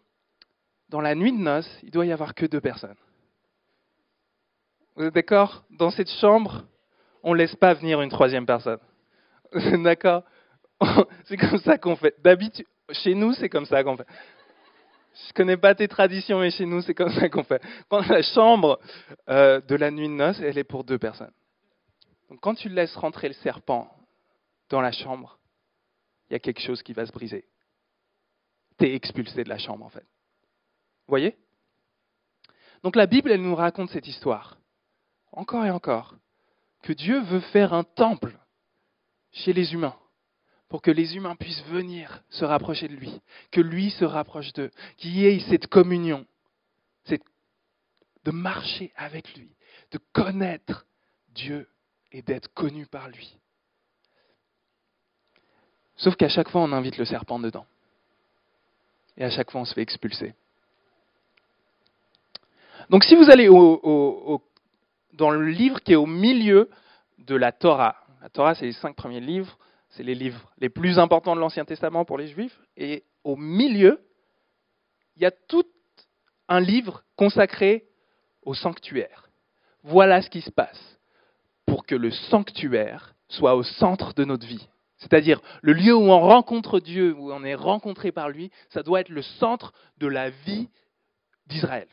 dans 0.90 1.00
la 1.00 1.16
nuit 1.16 1.32
de 1.32 1.38
noces, 1.38 1.78
il 1.82 1.90
doit 1.90 2.06
y 2.06 2.12
avoir 2.12 2.34
que 2.34 2.46
deux 2.46 2.60
personnes. 2.60 2.96
Vous 4.94 5.04
êtes 5.04 5.14
d'accord? 5.14 5.64
Dans 5.70 5.90
cette 5.90 6.10
chambre, 6.10 6.64
on 7.24 7.32
ne 7.32 7.38
laisse 7.38 7.56
pas 7.56 7.74
venir 7.74 8.00
une 8.00 8.10
troisième 8.10 8.46
personne. 8.46 8.78
D'accord? 9.82 10.22
C'est 11.24 11.36
comme 11.36 11.58
ça 11.58 11.78
qu'on 11.78 11.96
fait. 11.96 12.14
D'habitude, 12.22 12.66
chez 12.90 13.14
nous, 13.14 13.32
c'est 13.34 13.48
comme 13.48 13.66
ça 13.66 13.82
qu'on 13.82 13.96
fait. 13.96 14.06
Je 15.28 15.32
connais 15.32 15.56
pas 15.56 15.74
tes 15.74 15.88
traditions, 15.88 16.40
mais 16.40 16.50
chez 16.50 16.66
nous, 16.66 16.82
c'est 16.82 16.94
comme 16.94 17.12
ça 17.12 17.28
qu'on 17.28 17.44
fait. 17.44 17.62
Quand 17.88 18.06
la 18.08 18.22
chambre 18.22 18.80
euh, 19.28 19.60
de 19.60 19.76
la 19.76 19.90
nuit 19.90 20.08
de 20.08 20.14
noces, 20.14 20.40
elle 20.40 20.58
est 20.58 20.64
pour 20.64 20.84
deux 20.84 20.98
personnes. 20.98 21.32
Donc 22.28 22.40
quand 22.40 22.54
tu 22.54 22.68
laisses 22.68 22.96
rentrer 22.96 23.28
le 23.28 23.34
serpent 23.34 23.90
dans 24.70 24.80
la 24.80 24.92
chambre, 24.92 25.38
il 26.28 26.32
y 26.32 26.36
a 26.36 26.40
quelque 26.40 26.60
chose 26.60 26.82
qui 26.82 26.92
va 26.92 27.06
se 27.06 27.12
briser 27.12 27.44
tu 28.78 28.86
es 28.86 28.94
expulsé 28.94 29.44
de 29.44 29.48
la 29.48 29.58
chambre 29.58 29.84
en 29.84 29.90
fait. 29.90 30.06
Voyez? 31.06 31.36
Donc 32.82 32.96
la 32.96 33.06
Bible, 33.06 33.30
elle 33.30 33.42
nous 33.42 33.54
raconte 33.54 33.90
cette 33.90 34.06
histoire, 34.06 34.58
encore 35.32 35.64
et 35.64 35.70
encore, 35.70 36.16
que 36.82 36.92
Dieu 36.92 37.20
veut 37.22 37.40
faire 37.40 37.72
un 37.72 37.84
temple 37.84 38.38
chez 39.32 39.52
les 39.52 39.72
humains, 39.72 39.96
pour 40.68 40.82
que 40.82 40.90
les 40.90 41.16
humains 41.16 41.36
puissent 41.36 41.64
venir 41.66 42.22
se 42.30 42.44
rapprocher 42.44 42.88
de 42.88 42.94
lui, 42.94 43.20
que 43.50 43.60
lui 43.60 43.90
se 43.90 44.04
rapproche 44.04 44.52
d'eux, 44.52 44.70
qu'il 44.96 45.16
y 45.16 45.26
ait 45.26 45.40
cette 45.40 45.66
communion, 45.66 46.26
de 48.24 48.30
marcher 48.30 48.90
avec 48.96 49.34
lui, 49.36 49.50
de 49.90 49.98
connaître 50.12 50.86
Dieu 51.34 51.68
et 52.10 52.22
d'être 52.22 52.52
connu 52.54 52.86
par 52.86 53.08
lui. 53.08 53.36
Sauf 55.96 56.16
qu'à 56.16 56.30
chaque 56.30 56.48
fois, 56.48 56.62
on 56.62 56.72
invite 56.72 56.96
le 56.96 57.04
serpent 57.04 57.38
dedans. 57.38 57.66
Et 59.18 59.24
à 59.24 59.30
chaque 59.30 59.50
fois, 59.50 59.60
on 59.60 59.64
se 59.64 59.74
fait 59.74 59.82
expulser. 59.82 60.34
Donc 62.88 63.04
si 63.04 63.14
vous 63.14 63.30
allez 63.30 63.46
dans 65.12 65.30
le 65.30 65.46
livre 65.46 65.80
qui 65.80 65.92
est 65.92 65.96
au 65.96 66.06
milieu 66.06 66.70
de 67.18 67.34
la 67.34 67.52
Torah, 67.52 67.96
la 68.22 68.28
Torah 68.30 68.54
c'est 68.54 68.66
les 68.66 68.72
cinq 68.72 68.96
premiers 68.96 69.20
livres, 69.20 69.58
c'est 69.94 70.02
les 70.02 70.14
livres 70.14 70.52
les 70.58 70.68
plus 70.68 70.98
importants 70.98 71.34
de 71.34 71.40
l'Ancien 71.40 71.64
Testament 71.64 72.04
pour 72.04 72.18
les 72.18 72.28
Juifs, 72.28 72.58
et 72.76 73.04
au 73.22 73.36
milieu, 73.36 74.00
il 75.16 75.22
y 75.22 75.26
a 75.26 75.30
tout 75.30 75.66
un 76.48 76.60
livre 76.60 77.04
consacré 77.16 77.86
au 78.42 78.54
sanctuaire. 78.54 79.30
Voilà 79.82 80.20
ce 80.22 80.30
qui 80.30 80.40
se 80.40 80.50
passe 80.50 80.98
pour 81.66 81.86
que 81.86 81.94
le 81.94 82.10
sanctuaire 82.10 83.14
soit 83.28 83.54
au 83.54 83.62
centre 83.62 84.14
de 84.14 84.24
notre 84.24 84.46
vie. 84.46 84.68
C'est-à-dire 84.98 85.40
le 85.62 85.72
lieu 85.72 85.94
où 85.94 86.10
on 86.10 86.20
rencontre 86.20 86.80
Dieu, 86.80 87.14
où 87.16 87.32
on 87.32 87.44
est 87.44 87.54
rencontré 87.54 88.12
par 88.12 88.28
lui, 88.28 88.50
ça 88.70 88.82
doit 88.82 89.00
être 89.00 89.08
le 89.08 89.22
centre 89.22 89.72
de 89.98 90.06
la 90.06 90.30
vie 90.30 90.68
d'Israël. 91.46 91.88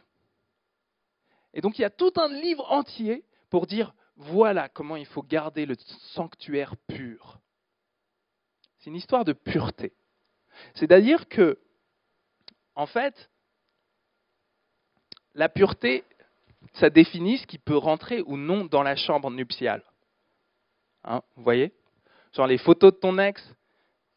Et 1.53 1.61
donc 1.61 1.77
il 1.77 1.81
y 1.81 1.85
a 1.85 1.89
tout 1.89 2.13
un 2.15 2.29
livre 2.29 2.69
entier 2.71 3.23
pour 3.49 3.67
dire 3.67 3.93
voilà 4.15 4.69
comment 4.69 4.95
il 4.95 5.05
faut 5.05 5.23
garder 5.23 5.65
le 5.65 5.75
sanctuaire 6.13 6.75
pur. 6.87 7.39
C'est 8.81 8.89
une 8.89 8.95
histoire 8.95 9.25
de 9.25 9.33
pureté. 9.33 9.93
C'est-à-dire 10.73 11.29
que, 11.29 11.59
en 12.75 12.87
fait, 12.87 13.29
la 15.35 15.49
pureté, 15.49 16.03
ça 16.73 16.89
définit 16.89 17.37
ce 17.37 17.47
qui 17.47 17.59
peut 17.59 17.77
rentrer 17.77 18.21
ou 18.25 18.37
non 18.37 18.65
dans 18.65 18.81
la 18.81 18.95
chambre 18.95 19.29
nuptiale. 19.29 19.83
Hein, 21.03 21.21
vous 21.35 21.43
voyez? 21.43 21.73
Genre 22.33 22.47
les 22.47 22.57
photos 22.57 22.93
de 22.93 22.97
ton 22.97 23.17
ex, 23.19 23.41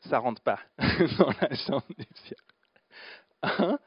ça 0.09 0.19
rentre 0.19 0.41
pas 0.41 0.61
dans 1.19 1.33
la 1.41 1.55
chambre 1.57 1.87
nuptiale. 1.99 2.39
Hein? 3.43 3.79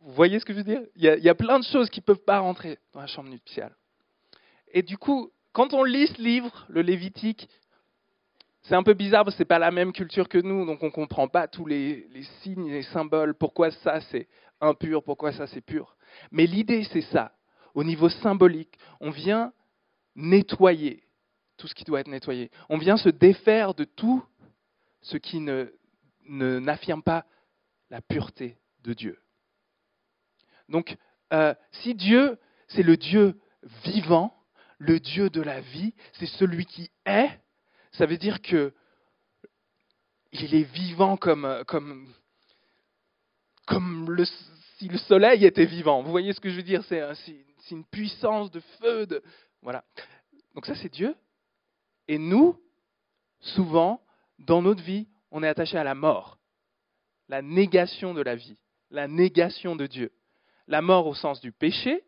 Vous 0.00 0.12
voyez 0.14 0.40
ce 0.40 0.44
que 0.44 0.52
je 0.52 0.58
veux 0.58 0.64
dire? 0.64 0.82
Il 0.96 1.02
y, 1.02 1.08
a, 1.08 1.16
il 1.16 1.22
y, 1.22 1.28
a, 1.28 1.34
plein 1.34 1.58
de 1.58 1.64
choses 1.64 1.90
qui 1.90 2.00
ne 2.00 2.04
peuvent 2.04 2.24
pas 2.24 2.38
rentrer 2.38 2.78
dans 2.92 3.00
la 3.00 3.06
chambre 3.06 3.28
nuptiale. 3.28 3.76
Et 4.68 4.82
du 4.82 4.96
coup, 4.96 5.30
quand 5.52 5.74
on 5.74 5.84
lit 5.84 6.08
ce 6.08 6.20
livre, 6.20 6.66
le 6.68 6.82
Lévitique, 6.82 7.48
c'est 8.62 8.74
un 8.74 8.82
peu 8.82 8.94
bizarre 8.94 9.24
parce 9.24 9.34
que 9.34 9.38
ce 9.38 9.42
n'est 9.42 9.48
pas 9.48 9.58
la 9.58 9.70
même 9.70 9.92
culture 9.92 10.28
que 10.28 10.38
nous, 10.38 10.64
donc 10.64 10.82
on 10.82 10.86
ne 10.86 10.90
comprend 10.90 11.28
pas 11.28 11.48
tous 11.48 11.66
les, 11.66 12.06
les 12.10 12.22
signes, 12.42 12.70
les 12.70 12.82
symboles, 12.82 13.34
pourquoi 13.34 13.70
ça 13.70 14.00
c'est 14.02 14.28
impur, 14.60 15.02
pourquoi 15.02 15.32
ça 15.32 15.46
c'est 15.46 15.60
pur. 15.60 15.96
Mais 16.30 16.46
l'idée 16.46 16.84
c'est 16.84 17.02
ça. 17.02 17.32
Au 17.74 17.84
niveau 17.84 18.08
symbolique, 18.08 18.76
on 19.00 19.10
vient 19.10 19.52
nettoyer 20.14 21.02
tout 21.56 21.68
ce 21.68 21.74
qui 21.74 21.84
doit 21.84 22.00
être 22.00 22.08
nettoyé. 22.08 22.50
On 22.68 22.78
vient 22.78 22.96
se 22.96 23.08
défaire 23.08 23.74
de 23.74 23.84
tout 23.84 24.24
ce 25.00 25.16
qui 25.16 25.40
ne, 25.40 25.68
n'affirme 26.28 27.02
pas 27.02 27.24
la 27.90 28.00
pureté 28.00 28.58
de 28.84 28.94
Dieu. 28.94 29.18
Donc, 30.68 30.96
euh, 31.32 31.54
si 31.70 31.94
Dieu, 31.94 32.38
c'est 32.68 32.82
le 32.82 32.96
Dieu 32.96 33.38
vivant, 33.84 34.34
le 34.78 34.98
Dieu 34.98 35.30
de 35.30 35.40
la 35.40 35.60
vie, 35.60 35.94
c'est 36.14 36.26
celui 36.26 36.66
qui 36.66 36.90
est, 37.06 37.30
ça 37.92 38.06
veut 38.06 38.18
dire 38.18 38.40
que 38.42 38.72
il 40.32 40.54
est 40.54 40.62
vivant 40.62 41.16
comme, 41.16 41.62
comme, 41.66 42.12
comme 43.66 44.24
si 44.78 44.88
le 44.88 44.98
soleil 44.98 45.44
était 45.44 45.66
vivant. 45.66 46.02
Vous 46.02 46.10
voyez 46.10 46.32
ce 46.32 46.40
que 46.40 46.48
je 46.48 46.56
veux 46.56 46.62
dire? 46.62 46.82
C'est 46.84 47.70
une 47.70 47.84
puissance 47.84 48.50
de 48.50 48.60
feu. 48.80 49.22
Voilà. 49.60 49.84
Donc 50.54 50.66
ça, 50.66 50.74
c'est 50.74 50.88
Dieu. 50.88 51.14
Et 52.08 52.18
nous, 52.18 52.58
souvent, 53.40 54.00
dans 54.38 54.62
notre 54.62 54.82
vie, 54.82 55.06
on 55.30 55.42
est 55.42 55.48
attaché 55.48 55.76
à 55.76 55.84
la 55.84 55.94
mort, 55.94 56.38
la 57.28 57.42
négation 57.42 58.14
de 58.14 58.22
la 58.22 58.34
vie, 58.34 58.58
la 58.90 59.08
négation 59.08 59.76
de 59.76 59.86
Dieu. 59.86 60.12
La 60.66 60.82
mort 60.82 61.06
au 61.06 61.14
sens 61.14 61.40
du 61.40 61.52
péché, 61.52 62.04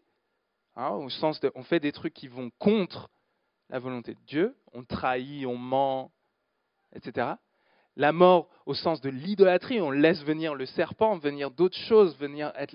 hein, 0.76 0.90
au 0.90 1.10
sens 1.10 1.40
de, 1.40 1.52
on 1.54 1.62
fait 1.62 1.80
des 1.80 1.92
trucs 1.92 2.14
qui 2.14 2.28
vont 2.28 2.50
contre 2.58 3.10
la 3.70 3.78
volonté 3.78 4.14
de 4.14 4.20
Dieu, 4.26 4.56
on 4.72 4.84
trahit, 4.84 5.46
on 5.46 5.56
ment, 5.56 6.12
etc. 6.94 7.34
La 7.96 8.12
mort 8.12 8.48
au 8.66 8.74
sens 8.74 9.00
de 9.00 9.08
l'idolâtrie, 9.08 9.80
on 9.80 9.90
laisse 9.90 10.22
venir 10.24 10.54
le 10.54 10.66
serpent, 10.66 11.16
venir 11.18 11.50
d'autres 11.50 11.78
choses, 11.78 12.16
venir 12.18 12.52
être 12.56 12.74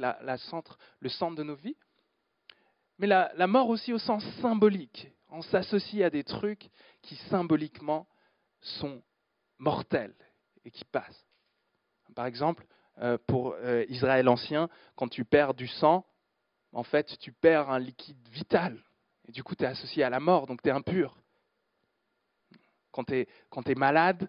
le 1.00 1.10
centre 1.10 1.36
de 1.36 1.43
nos 1.43 1.55
vies. 1.55 1.75
Mais 2.98 3.08
la, 3.08 3.31
la 3.36 3.48
mort 3.48 3.69
aussi 3.69 3.93
au 3.93 3.98
sens 3.98 4.24
symbolique. 4.41 5.10
On 5.29 5.41
s'associe 5.41 6.03
à 6.03 6.10
des 6.10 6.24
trucs 6.24 6.69
qui 7.01 7.15
symboliquement 7.29 8.08
sont 8.62 9.01
mortels 9.58 10.15
et 10.65 10.72
qui 10.72 10.86
passent. 10.86 11.25
Par 12.15 12.25
exemple, 12.25 12.65
euh, 13.01 13.17
pour 13.27 13.53
euh, 13.53 13.86
Israël 13.89 14.27
ancien, 14.27 14.69
quand 14.96 15.08
tu 15.08 15.24
perds 15.24 15.53
du 15.53 15.67
sang, 15.67 16.05
en 16.74 16.84
fait, 16.84 17.17
tu 17.19 17.31
perds 17.31 17.69
un 17.69 17.79
liquide 17.79 18.27
vital. 18.29 18.77
Du 19.30 19.44
coup, 19.44 19.56
tu 19.56 19.64
es 19.64 19.68
associé 19.68 20.04
à 20.04 20.10
la 20.10 20.20
mort, 20.20 20.48
donc 20.48 20.62
tu 20.62 20.70
es 20.70 20.72
impur. 20.72 21.16
Quand 22.92 23.04
tu 23.04 23.14
es, 23.16 23.76
malade, 23.76 24.28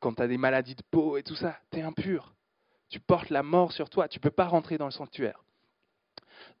quand 0.00 0.14
tu 0.14 0.22
as 0.22 0.28
des 0.28 0.38
maladies 0.38 0.76
de 0.76 0.82
peau 0.90 1.16
et 1.16 1.22
tout 1.22 1.34
ça, 1.34 1.58
tu 1.72 1.78
es 1.78 1.82
impur. 1.82 2.34
Tu 2.88 3.00
portes 3.00 3.30
la 3.30 3.42
mort 3.42 3.72
sur 3.72 3.90
toi, 3.90 4.08
tu 4.08 4.18
ne 4.18 4.22
peux 4.22 4.30
pas 4.30 4.46
rentrer 4.46 4.78
dans 4.78 4.84
le 4.84 4.92
sanctuaire. 4.92 5.42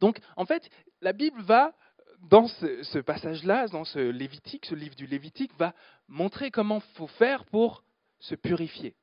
Donc, 0.00 0.18
en 0.36 0.46
fait, 0.46 0.68
la 1.00 1.12
Bible 1.12 1.40
va, 1.42 1.74
dans 2.22 2.48
ce, 2.48 2.82
ce 2.82 2.98
passage-là, 2.98 3.68
dans 3.68 3.84
ce 3.84 3.98
Lévitique, 3.98 4.66
ce 4.66 4.74
livre 4.74 4.96
du 4.96 5.06
Lévitique, 5.06 5.54
va 5.56 5.74
montrer 6.08 6.50
comment 6.50 6.78
il 6.78 6.94
faut 6.96 7.06
faire 7.06 7.44
pour 7.46 7.84
se 8.18 8.34
purifier. 8.34 8.96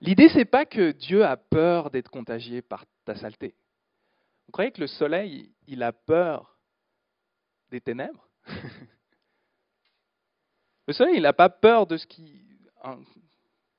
L'idée, 0.00 0.28
c'est 0.28 0.44
pas 0.44 0.64
que 0.64 0.92
Dieu 0.92 1.24
a 1.24 1.36
peur 1.36 1.90
d'être 1.90 2.10
contagié 2.10 2.62
par 2.62 2.84
ta 3.04 3.16
saleté. 3.16 3.56
Vous 4.48 4.52
croyez 4.52 4.72
que 4.72 4.80
le 4.80 4.86
soleil, 4.86 5.52
il 5.66 5.82
a 5.82 5.92
peur 5.92 6.58
des 7.70 7.82
ténèbres? 7.82 8.26
Le 10.86 10.94
soleil, 10.94 11.16
il 11.16 11.22
n'a 11.22 11.34
pas 11.34 11.50
peur 11.50 11.86
de 11.86 11.98
ce 11.98 12.06
qui. 12.06 12.40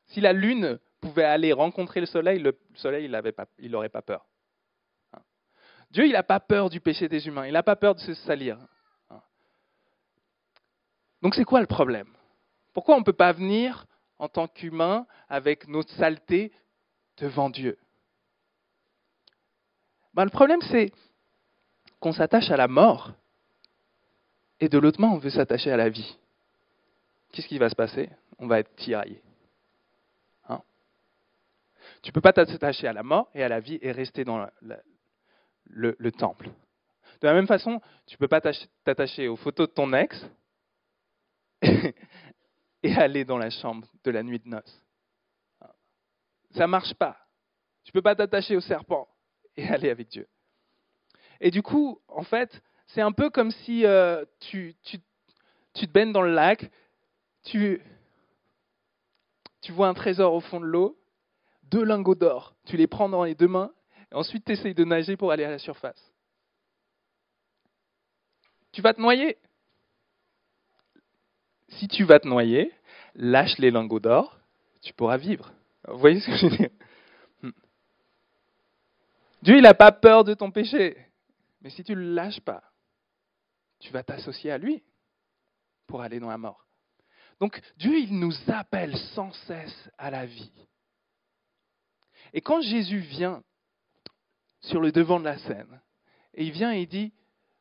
Si 0.05 0.21
la 0.21 0.31
lune 0.31 0.79
pouvait 1.01 1.23
aller 1.23 1.53
rencontrer 1.53 2.01
le 2.01 2.05
soleil, 2.05 2.37
le 2.37 2.55
soleil, 2.75 3.05
il 3.05 3.11
n'aurait 3.11 3.31
pas, 3.31 3.47
pas 3.89 4.01
peur. 4.03 4.27
Hein. 5.13 5.21
Dieu, 5.89 6.05
il 6.05 6.11
n'a 6.11 6.21
pas 6.21 6.39
peur 6.39 6.69
du 6.69 6.79
péché 6.79 7.09
des 7.09 7.25
humains, 7.25 7.47
il 7.47 7.53
n'a 7.53 7.63
pas 7.63 7.75
peur 7.75 7.95
de 7.95 7.99
se 7.99 8.13
salir. 8.13 8.59
Hein. 9.09 9.21
Donc 11.23 11.33
c'est 11.33 11.45
quoi 11.45 11.61
le 11.61 11.65
problème? 11.65 12.13
Pourquoi 12.73 12.95
on 12.95 12.99
ne 12.99 13.03
peut 13.03 13.11
pas 13.11 13.31
venir 13.31 13.87
en 14.19 14.29
tant 14.29 14.47
qu'humain 14.47 15.07
avec 15.29 15.67
notre 15.67 15.91
saleté 15.93 16.51
devant 17.17 17.49
Dieu? 17.49 17.79
Ben, 20.13 20.23
le 20.23 20.29
problème, 20.29 20.61
c'est 20.63 20.91
qu'on 21.99 22.13
s'attache 22.13 22.49
à 22.51 22.57
la 22.57 22.67
mort 22.67 23.13
et 24.59 24.69
de 24.69 24.77
l'autre 24.77 24.99
main, 24.99 25.09
on 25.09 25.17
veut 25.17 25.29
s'attacher 25.29 25.71
à 25.71 25.77
la 25.77 25.89
vie. 25.89 26.17
Qu'est-ce 27.31 27.47
qui 27.47 27.57
va 27.57 27.69
se 27.69 27.75
passer? 27.75 28.09
On 28.39 28.47
va 28.47 28.59
être 28.59 28.75
tiraillé. 28.75 29.21
Hein? 30.49 30.61
Tu 32.01 32.09
ne 32.09 32.13
peux 32.13 32.21
pas 32.21 32.33
t'attacher 32.33 32.87
à 32.87 32.93
la 32.93 33.03
mort 33.03 33.29
et 33.33 33.43
à 33.43 33.49
la 33.49 33.59
vie 33.59 33.79
et 33.81 33.91
rester 33.91 34.23
dans 34.23 34.47
le, 34.61 35.95
le 35.97 36.11
temple. 36.11 36.49
De 37.21 37.27
la 37.27 37.33
même 37.33 37.47
façon, 37.47 37.81
tu 38.05 38.15
ne 38.15 38.19
peux 38.19 38.27
pas 38.27 38.41
t'attacher 38.41 39.27
aux 39.27 39.35
photos 39.35 39.67
de 39.69 39.73
ton 39.73 39.93
ex 39.93 40.25
et 41.61 42.95
aller 42.95 43.25
dans 43.25 43.37
la 43.37 43.49
chambre 43.49 43.87
de 44.03 44.11
la 44.11 44.23
nuit 44.23 44.39
de 44.39 44.47
noces. 44.47 44.83
Ça 46.51 46.61
ne 46.61 46.71
marche 46.71 46.93
pas. 46.95 47.17
Tu 47.83 47.89
ne 47.89 47.93
peux 47.93 48.01
pas 48.01 48.15
t'attacher 48.15 48.55
au 48.55 48.61
serpent 48.61 49.07
aller 49.69 49.89
avec 49.89 50.09
Dieu. 50.09 50.27
Et 51.41 51.51
du 51.51 51.61
coup, 51.61 52.01
en 52.07 52.23
fait, 52.23 52.61
c'est 52.87 53.01
un 53.01 53.11
peu 53.11 53.29
comme 53.29 53.51
si 53.51 53.85
euh, 53.85 54.25
tu, 54.39 54.75
te 55.73 55.85
baignes 55.85 56.11
dans 56.11 56.21
le 56.21 56.33
lac, 56.33 56.69
tu, 57.43 57.81
tu 59.61 59.71
vois 59.71 59.87
un 59.87 59.93
trésor 59.93 60.33
au 60.33 60.41
fond 60.41 60.59
de 60.59 60.65
l'eau, 60.65 60.97
deux 61.63 61.83
lingots 61.83 62.15
d'or, 62.15 62.55
tu 62.65 62.77
les 62.77 62.87
prends 62.87 63.09
dans 63.09 63.23
les 63.23 63.35
deux 63.35 63.47
mains, 63.47 63.71
et 64.11 64.15
ensuite 64.15 64.45
tu 64.45 64.51
essayes 64.51 64.73
de 64.73 64.83
nager 64.83 65.15
pour 65.15 65.31
aller 65.31 65.43
à 65.43 65.51
la 65.51 65.59
surface. 65.59 66.13
Tu 68.71 68.81
vas 68.81 68.93
te 68.93 69.01
noyer 69.01 69.37
si 71.69 71.87
tu 71.87 72.03
vas 72.03 72.19
te 72.19 72.27
noyer, 72.27 72.71
lâche 73.15 73.57
les 73.57 73.71
lingots 73.71 73.99
d'or, 73.99 74.39
tu 74.81 74.93
pourras 74.93 75.17
vivre. 75.17 75.51
Vous 75.87 75.99
voyez 75.99 76.19
ce 76.19 76.25
que 76.27 76.37
je 76.37 76.47
veux 76.47 76.57
dire? 76.57 76.69
Dieu, 79.41 79.57
il 79.57 79.63
n'a 79.63 79.73
pas 79.73 79.91
peur 79.91 80.23
de 80.23 80.33
ton 80.33 80.51
péché. 80.51 80.97
Mais 81.61 81.69
si 81.69 81.83
tu 81.83 81.93
ne 81.93 82.01
le 82.01 82.13
lâches 82.13 82.41
pas, 82.41 82.63
tu 83.79 83.91
vas 83.91 84.03
t'associer 84.03 84.51
à 84.51 84.57
lui 84.57 84.83
pour 85.87 86.01
aller 86.01 86.19
dans 86.19 86.29
la 86.29 86.37
mort. 86.37 86.65
Donc 87.39 87.59
Dieu, 87.77 87.97
il 87.97 88.19
nous 88.19 88.33
appelle 88.47 88.97
sans 89.13 89.31
cesse 89.47 89.89
à 89.97 90.11
la 90.11 90.25
vie. 90.25 90.51
Et 92.33 92.41
quand 92.41 92.61
Jésus 92.61 92.99
vient 92.99 93.43
sur 94.61 94.81
le 94.81 94.91
devant 94.91 95.19
de 95.19 95.25
la 95.25 95.37
scène, 95.39 95.81
et 96.33 96.43
il 96.43 96.51
vient 96.51 96.73
et 96.73 96.81
il 96.81 96.87
dit, 96.87 97.13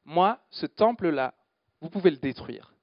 moi, 0.05 0.41
ce 0.51 0.67
temple-là, 0.67 1.35
vous 1.81 1.91
pouvez 1.91 2.11
le 2.11 2.17
détruire 2.17 2.75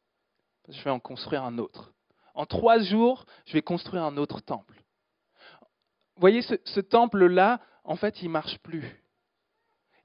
je 0.70 0.84
vais 0.84 0.90
en 0.90 1.00
construire 1.00 1.44
un 1.44 1.58
autre. 1.58 1.94
En 2.34 2.46
trois 2.46 2.80
jours, 2.80 3.26
je 3.46 3.54
vais 3.54 3.62
construire 3.62 4.04
un 4.04 4.18
autre 4.18 4.42
temple. 4.42 4.82
Voyez, 6.18 6.42
ce, 6.42 6.80
temple-là, 6.80 7.62
en 7.84 7.96
fait, 7.96 8.22
il 8.22 8.30
marche 8.30 8.58
plus. 8.60 8.84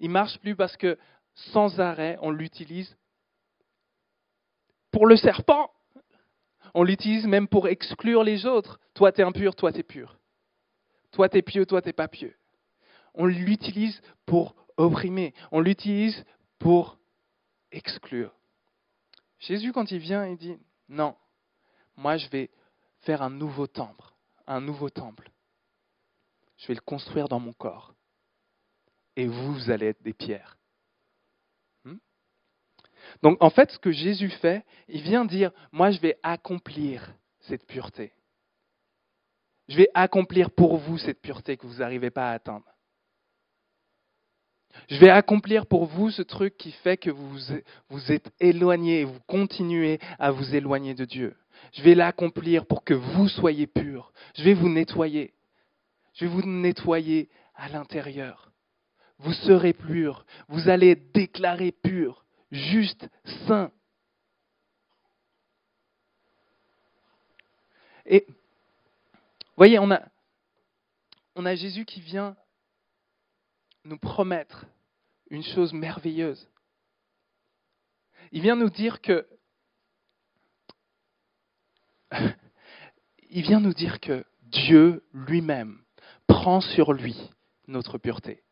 Il 0.00 0.08
ne 0.08 0.14
marche 0.14 0.38
plus 0.38 0.56
parce 0.56 0.76
que 0.76 0.98
sans 1.34 1.80
arrêt, 1.80 2.18
on 2.20 2.30
l'utilise 2.30 2.96
pour 4.90 5.06
le 5.06 5.16
serpent. 5.16 5.70
On 6.74 6.82
l'utilise 6.82 7.26
même 7.26 7.48
pour 7.48 7.68
exclure 7.68 8.24
les 8.24 8.46
autres. 8.46 8.80
Toi, 8.94 9.12
tu 9.12 9.20
es 9.20 9.24
impur, 9.24 9.54
toi, 9.54 9.72
tu 9.72 9.80
es 9.80 9.82
pur. 9.82 10.18
Toi, 11.12 11.28
tu 11.28 11.38
es 11.38 11.42
pieux, 11.42 11.66
toi, 11.66 11.80
tu 11.82 11.88
n'es 11.88 11.92
pas 11.92 12.08
pieux. 12.08 12.34
On 13.14 13.26
l'utilise 13.26 14.00
pour 14.26 14.54
opprimer. 14.76 15.34
On 15.52 15.60
l'utilise 15.60 16.24
pour 16.58 16.98
exclure. 17.72 18.32
Jésus, 19.38 19.72
quand 19.72 19.90
il 19.90 19.98
vient, 19.98 20.26
il 20.26 20.36
dit, 20.36 20.56
non, 20.88 21.16
moi 21.96 22.16
je 22.16 22.28
vais 22.28 22.50
faire 23.00 23.22
un 23.22 23.30
nouveau 23.30 23.66
temple, 23.66 24.04
un 24.46 24.60
nouveau 24.60 24.90
temple. 24.90 25.30
Je 26.60 26.68
vais 26.68 26.74
le 26.74 26.80
construire 26.80 27.28
dans 27.28 27.40
mon 27.40 27.52
corps. 27.52 27.94
Et 29.16 29.26
vous, 29.26 29.54
vous 29.54 29.70
allez 29.70 29.86
être 29.86 30.02
des 30.02 30.12
pierres. 30.12 30.58
Hmm? 31.84 31.96
Donc 33.22 33.42
en 33.42 33.50
fait, 33.50 33.70
ce 33.70 33.78
que 33.78 33.90
Jésus 33.90 34.30
fait, 34.30 34.64
il 34.88 35.02
vient 35.02 35.24
dire, 35.24 35.52
moi 35.72 35.90
je 35.90 36.00
vais 36.00 36.18
accomplir 36.22 37.14
cette 37.40 37.66
pureté. 37.66 38.12
Je 39.68 39.76
vais 39.76 39.88
accomplir 39.94 40.50
pour 40.50 40.76
vous 40.76 40.98
cette 40.98 41.22
pureté 41.22 41.56
que 41.56 41.66
vous 41.66 41.78
n'arrivez 41.78 42.10
pas 42.10 42.30
à 42.30 42.34
atteindre. 42.34 42.66
Je 44.88 44.98
vais 44.98 45.10
accomplir 45.10 45.66
pour 45.66 45.86
vous 45.86 46.10
ce 46.10 46.22
truc 46.22 46.56
qui 46.56 46.72
fait 46.72 46.96
que 46.96 47.10
vous 47.10 47.38
vous 47.88 48.12
êtes 48.12 48.30
éloigné 48.38 49.00
et 49.00 49.04
vous 49.04 49.20
continuez 49.26 49.98
à 50.18 50.30
vous 50.30 50.54
éloigner 50.54 50.94
de 50.94 51.04
Dieu. 51.04 51.36
Je 51.72 51.82
vais 51.82 51.94
l'accomplir 51.94 52.66
pour 52.66 52.84
que 52.84 52.94
vous 52.94 53.28
soyez 53.28 53.66
purs. 53.66 54.12
Je 54.34 54.44
vais 54.44 54.54
vous 54.54 54.68
nettoyer. 54.68 55.32
Je 56.14 56.24
vais 56.24 56.30
vous 56.30 56.42
nettoyer 56.42 57.28
à 57.54 57.68
l'intérieur. 57.68 58.50
Vous 59.18 59.32
serez 59.32 59.72
purs. 59.72 60.24
Vous 60.48 60.68
allez 60.68 60.90
être 60.90 61.12
déclarés 61.12 61.72
purs, 61.72 62.24
juste, 62.50 63.08
saints. 63.46 63.70
Et, 68.06 68.26
voyez, 69.56 69.78
on 69.78 69.90
a, 69.90 70.02
on 71.36 71.46
a 71.46 71.54
Jésus 71.54 71.84
qui 71.84 72.00
vient 72.00 72.34
nous 73.84 73.98
promettre 73.98 74.66
une 75.30 75.42
chose 75.42 75.72
merveilleuse. 75.72 76.48
Il 78.32 78.42
vient 78.42 78.56
nous 78.56 78.70
dire 78.70 79.00
que 79.00 79.26
il 83.30 83.42
vient 83.42 83.60
nous 83.60 83.74
dire 83.74 84.00
que 84.00 84.24
Dieu 84.42 85.04
lui-même 85.12 85.80
prend 86.30 86.60
sur 86.60 86.92
lui 86.92 87.16
notre 87.66 87.98
pureté. 87.98 88.42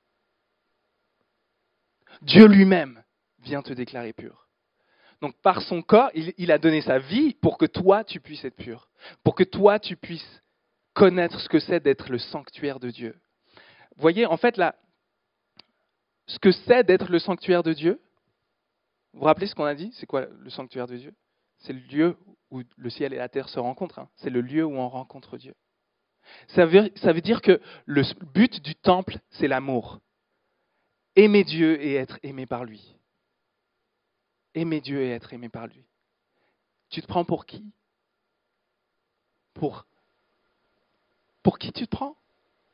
Dieu 2.23 2.47
lui-même 2.47 3.03
vient 3.41 3.63
te 3.63 3.73
déclarer 3.73 4.13
pur. 4.13 4.49
Donc 5.21 5.41
par 5.43 5.63
son 5.63 5.83
corps, 5.83 6.11
il, 6.15 6.53
a 6.53 6.59
donné 6.59 6.81
sa 6.81 6.99
vie 6.99 7.35
pour 7.35 7.57
que 7.57 7.67
toi, 7.67 8.05
tu 8.05 8.21
puisses 8.21 8.45
être 8.45 8.57
pur, 8.57 8.91
pour 9.23 9.35
que 9.35 9.45
toi, 9.45 9.79
tu 9.79 9.97
puisses 9.97 10.43
connaître 10.93 11.41
ce 11.41 11.49
que 11.49 11.61
c'est 11.61 11.81
d'être 11.81 12.11
le 12.11 12.19
sanctuaire 12.19 12.81
de 12.81 12.91
Dieu, 12.91 13.15
voyez, 13.97 14.27
en 14.27 14.37
fait, 14.37 14.57
là, 14.57 14.75
ce 16.27 16.39
que 16.39 16.51
c'est 16.51 16.85
d'être 16.85 17.11
le 17.11 17.19
sanctuaire 17.19 17.63
de 17.63 17.73
Dieu, 17.73 18.01
vous 19.13 19.21
vous 19.21 19.27
rappelez 19.27 19.47
ce 19.47 19.55
qu'on 19.55 19.65
a 19.65 19.75
dit? 19.75 19.93
C'est 19.95 20.07
quoi 20.07 20.27
le 20.27 20.51
sanctuaire 20.51 20.87
de 20.87 20.97
Dieu? 20.97 21.15
C'est 21.59 21.73
le 21.73 21.81
lieu 21.81 22.17
où 22.51 22.63
le 22.77 22.91
ciel 22.91 23.13
et 23.13 23.17
la 23.17 23.29
terre 23.29 23.49
se 23.49 23.59
rencontrent. 23.59 23.99
Hein. 23.99 24.09
C'est 24.17 24.31
le 24.31 24.41
lieu 24.41 24.65
où 24.65 24.77
on 24.77 24.89
rencontre 24.89 25.39
Dieu. 25.39 25.55
Ça 26.49 26.67
veut, 26.67 27.21
dire 27.21 27.43
que 27.43 27.61
le 27.87 28.03
but 28.33 28.63
du 28.63 28.75
temple, 28.75 29.19
c'est 29.31 29.49
l'amour. 29.49 30.01
Aimer 31.17 31.45
Dieu 31.45 31.83
et 31.83 31.95
être 31.95 32.19
aimé 32.23 32.47
par 32.47 32.65
lui. 32.65 32.97
Aimer 34.55 34.81
Dieu 34.81 35.03
et 35.03 35.11
être 35.11 35.33
aimé 35.33 35.49
par 35.49 35.67
lui. 35.67 35.85
Tu 36.91 37.03
te 37.03 37.07
prends 37.07 37.25
pour 37.25 37.45
qui? 37.45 37.65
Pour 39.55 39.85
pour 41.43 41.59
qui 41.59 41.73
tu 41.73 41.87
te 41.87 41.97
prends? 41.97 42.15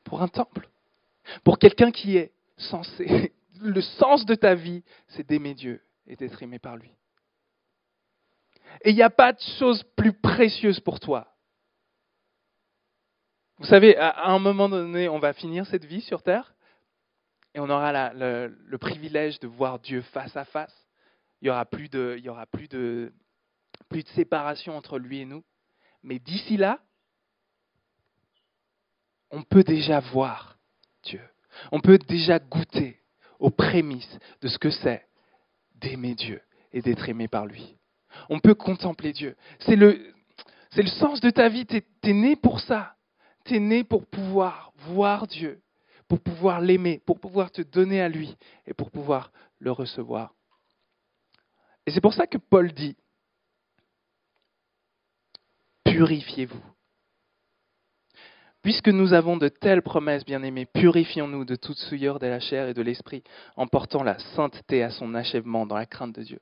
Pour 0.02 0.22
un 0.22 0.28
temple? 0.28 0.68
Pour 1.44 1.58
quelqu'un 1.58 1.92
qui 1.92 2.16
est 2.16 2.32
censé. 2.56 3.32
Le 3.60 3.80
sens 3.80 4.26
de 4.26 4.34
ta 4.34 4.54
vie, 4.54 4.82
c'est 5.08 5.28
d'aimer 5.28 5.54
Dieu 5.54 5.80
et 6.06 6.16
d'être 6.16 6.42
aimé 6.42 6.58
par 6.58 6.76
lui. 6.76 6.90
Et 8.82 8.90
il 8.90 8.96
n'y 8.96 9.02
a 9.02 9.10
pas 9.10 9.32
de 9.32 9.40
chose 9.58 9.84
plus 9.96 10.12
précieuse 10.12 10.80
pour 10.80 10.98
toi. 10.98 11.33
Vous 13.58 13.66
savez, 13.66 13.96
à 13.96 14.30
un 14.30 14.38
moment 14.38 14.68
donné, 14.68 15.08
on 15.08 15.18
va 15.18 15.32
finir 15.32 15.66
cette 15.66 15.84
vie 15.84 16.00
sur 16.00 16.22
Terre 16.22 16.54
et 17.54 17.60
on 17.60 17.70
aura 17.70 18.12
le, 18.12 18.76
privilège 18.78 19.38
de 19.38 19.46
voir 19.46 19.78
Dieu 19.78 20.02
face 20.02 20.36
à 20.36 20.44
face. 20.44 20.74
Il 21.40 21.44
n'y 21.44 21.50
aura, 21.50 21.64
plus 21.64 21.88
de, 21.88 22.16
il 22.18 22.24
y 22.24 22.28
aura 22.28 22.46
plus, 22.46 22.68
de, 22.68 23.12
plus 23.88 24.02
de 24.02 24.08
séparation 24.08 24.76
entre 24.76 24.98
lui 24.98 25.20
et 25.20 25.24
nous. 25.24 25.44
Mais 26.02 26.18
d'ici 26.18 26.56
là, 26.56 26.80
on 29.30 29.42
peut 29.42 29.62
déjà 29.62 30.00
voir 30.00 30.58
Dieu. 31.04 31.20
On 31.70 31.80
peut 31.80 31.98
déjà 31.98 32.38
goûter 32.38 33.00
aux 33.38 33.50
prémices 33.50 34.18
de 34.40 34.48
ce 34.48 34.58
que 34.58 34.70
c'est 34.70 35.06
d'aimer 35.76 36.14
Dieu 36.14 36.40
et 36.72 36.82
d'être 36.82 37.08
aimé 37.08 37.28
par 37.28 37.46
lui. 37.46 37.76
On 38.28 38.40
peut 38.40 38.54
contempler 38.54 39.12
Dieu. 39.12 39.36
C'est 39.60 39.76
le, 39.76 40.12
c'est 40.70 40.82
le 40.82 40.88
sens 40.88 41.20
de 41.20 41.30
ta 41.30 41.48
vie. 41.48 41.66
Tu 41.66 41.82
es, 42.02 42.12
né 42.12 42.36
pour 42.36 42.60
ça. 42.60 42.96
Tu 43.44 43.56
es 43.56 43.60
né 43.60 43.84
pour 43.84 44.06
pouvoir 44.06 44.72
voir 44.88 45.26
Dieu, 45.26 45.60
pour 46.08 46.20
pouvoir 46.20 46.60
l'aimer, 46.60 47.00
pour 47.04 47.20
pouvoir 47.20 47.50
te 47.50 47.62
donner 47.62 48.00
à 48.00 48.08
lui 48.08 48.36
et 48.66 48.74
pour 48.74 48.90
pouvoir 48.90 49.32
le 49.58 49.70
recevoir. 49.70 50.34
Et 51.86 51.90
c'est 51.90 52.00
pour 52.00 52.14
ça 52.14 52.26
que 52.26 52.38
Paul 52.38 52.72
dit, 52.72 52.96
purifiez-vous 55.84 56.62
Puisque 58.64 58.88
nous 58.88 59.12
avons 59.12 59.36
de 59.36 59.48
telles 59.48 59.82
promesses, 59.82 60.24
bien-aimés, 60.24 60.64
purifions-nous 60.64 61.44
de 61.44 61.54
toute 61.54 61.76
souillure 61.76 62.18
de 62.18 62.26
la 62.26 62.40
chair 62.40 62.66
et 62.66 62.72
de 62.72 62.80
l'esprit, 62.80 63.22
en 63.56 63.66
portant 63.66 64.02
la 64.02 64.18
sainteté 64.34 64.82
à 64.82 64.88
son 64.88 65.14
achèvement 65.14 65.66
dans 65.66 65.76
la 65.76 65.84
crainte 65.84 66.14
de 66.14 66.22
Dieu. 66.22 66.40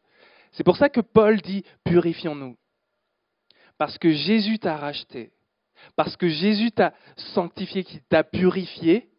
C'est 0.53 0.63
pour 0.63 0.77
ça 0.77 0.89
que 0.89 1.01
Paul 1.01 1.41
dit 1.41 1.65
purifions-nous. 1.85 2.57
Parce 3.77 3.99
que 3.99 4.13
Jésus 4.13 4.61
t'a 4.61 4.77
racheté, 4.77 5.33
parce 5.97 6.17
que 6.17 6.29
Jésus 6.29 6.73
t'a 6.73 6.95
sanctifié, 7.35 7.85
qui 7.85 8.01
t'a 8.03 8.25
purifié, 8.25 9.11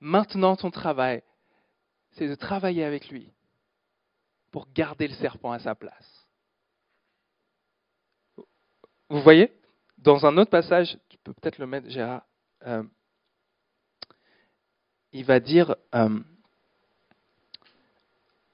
maintenant 0.00 0.56
ton 0.56 0.70
travail, 0.70 1.22
c'est 2.12 2.28
de 2.28 2.34
travailler 2.34 2.84
avec 2.84 3.08
lui 3.08 3.32
pour 4.50 4.66
garder 4.72 5.08
le 5.08 5.14
serpent 5.14 5.52
à 5.52 5.58
sa 5.58 5.74
place. 5.74 6.26
Vous 9.08 9.22
voyez 9.22 9.52
Dans 9.98 10.26
un 10.26 10.36
autre 10.36 10.50
passage, 10.50 10.98
peut-être 11.24 11.58
le 11.58 11.66
mettre, 11.66 11.88
Gérard. 11.88 12.22
Euh, 12.66 12.82
il 15.12 15.24
va 15.24 15.40
dire, 15.40 15.74
euh, 15.94 16.20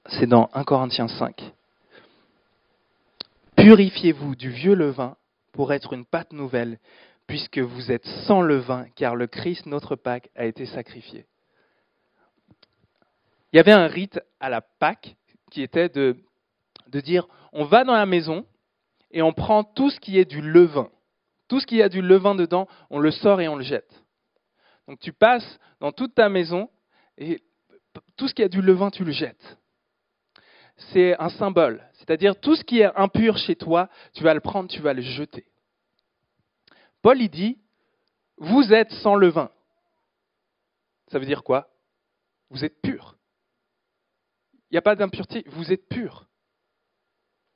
c'est 0.07 0.27
dans 0.27 0.49
1 0.53 0.63
Corinthiens 0.63 1.07
5, 1.07 1.53
Purifiez-vous 3.55 4.35
du 4.35 4.51
vieux 4.51 4.75
levain 4.75 5.17
pour 5.55 5.71
être 5.71 5.93
une 5.93 6.05
pâte 6.05 6.33
nouvelle, 6.33 6.79
puisque 7.27 7.59
vous 7.59 7.89
êtes 7.89 8.05
sans 8.27 8.41
levain, 8.41 8.87
car 8.95 9.15
le 9.15 9.25
Christ, 9.25 9.65
notre 9.65 9.95
Pâque, 9.95 10.29
a 10.35 10.43
été 10.45 10.65
sacrifié. 10.65 11.25
Il 13.53 13.57
y 13.57 13.59
avait 13.59 13.71
un 13.71 13.87
rite 13.87 14.19
à 14.41 14.49
la 14.49 14.59
Pâque 14.59 15.15
qui 15.49 15.61
était 15.61 15.87
de, 15.87 16.17
dire, 16.91 17.25
on 17.53 17.63
va 17.63 17.85
dans 17.85 17.93
la 17.93 18.05
maison 18.05 18.45
et 19.11 19.21
on 19.21 19.31
prend 19.31 19.63
tout 19.63 19.89
ce 19.89 19.99
qui 20.01 20.19
est 20.19 20.25
du 20.25 20.41
levain. 20.41 20.89
Tout 21.47 21.61
ce 21.61 21.65
qui 21.65 21.81
a 21.81 21.87
du 21.87 22.01
levain 22.01 22.35
dedans, 22.35 22.67
on 22.89 22.99
le 22.99 23.11
sort 23.11 23.39
et 23.39 23.47
on 23.47 23.55
le 23.55 23.63
jette. 23.63 24.03
Donc 24.89 24.99
tu 24.99 25.13
passes 25.13 25.57
dans 25.79 25.93
toute 25.93 26.15
ta 26.15 26.27
maison 26.27 26.69
et 27.17 27.41
tout 28.17 28.27
ce 28.27 28.33
qui 28.33 28.43
a 28.43 28.49
du 28.49 28.61
levain, 28.61 28.89
tu 28.89 29.05
le 29.05 29.13
jettes. 29.13 29.57
C'est 30.77 31.19
un 31.19 31.29
symbole. 31.29 31.83
C'est-à-dire 31.93 32.39
tout 32.39 32.55
ce 32.55 32.63
qui 32.63 32.79
est 32.79 32.95
impur 32.95 33.37
chez 33.37 33.55
toi, 33.55 33.89
tu 34.13 34.23
vas 34.23 34.33
le 34.33 34.41
prendre, 34.41 34.69
tu 34.69 34.81
vas 34.81 34.93
le 34.93 35.01
jeter. 35.01 35.45
Paul 37.01 37.21
y 37.21 37.29
dit, 37.29 37.57
vous 38.37 38.73
êtes 38.73 38.91
sans 38.91 39.15
levain. 39.15 39.49
Ça 41.07 41.19
veut 41.19 41.25
dire 41.25 41.43
quoi? 41.43 41.69
Vous 42.49 42.65
êtes 42.65 42.81
pur. 42.81 43.15
Il 44.69 44.73
n'y 44.73 44.77
a 44.77 44.81
pas 44.81 44.95
d'impureté, 44.95 45.43
vous 45.47 45.71
êtes 45.71 45.87
pur. 45.87 46.27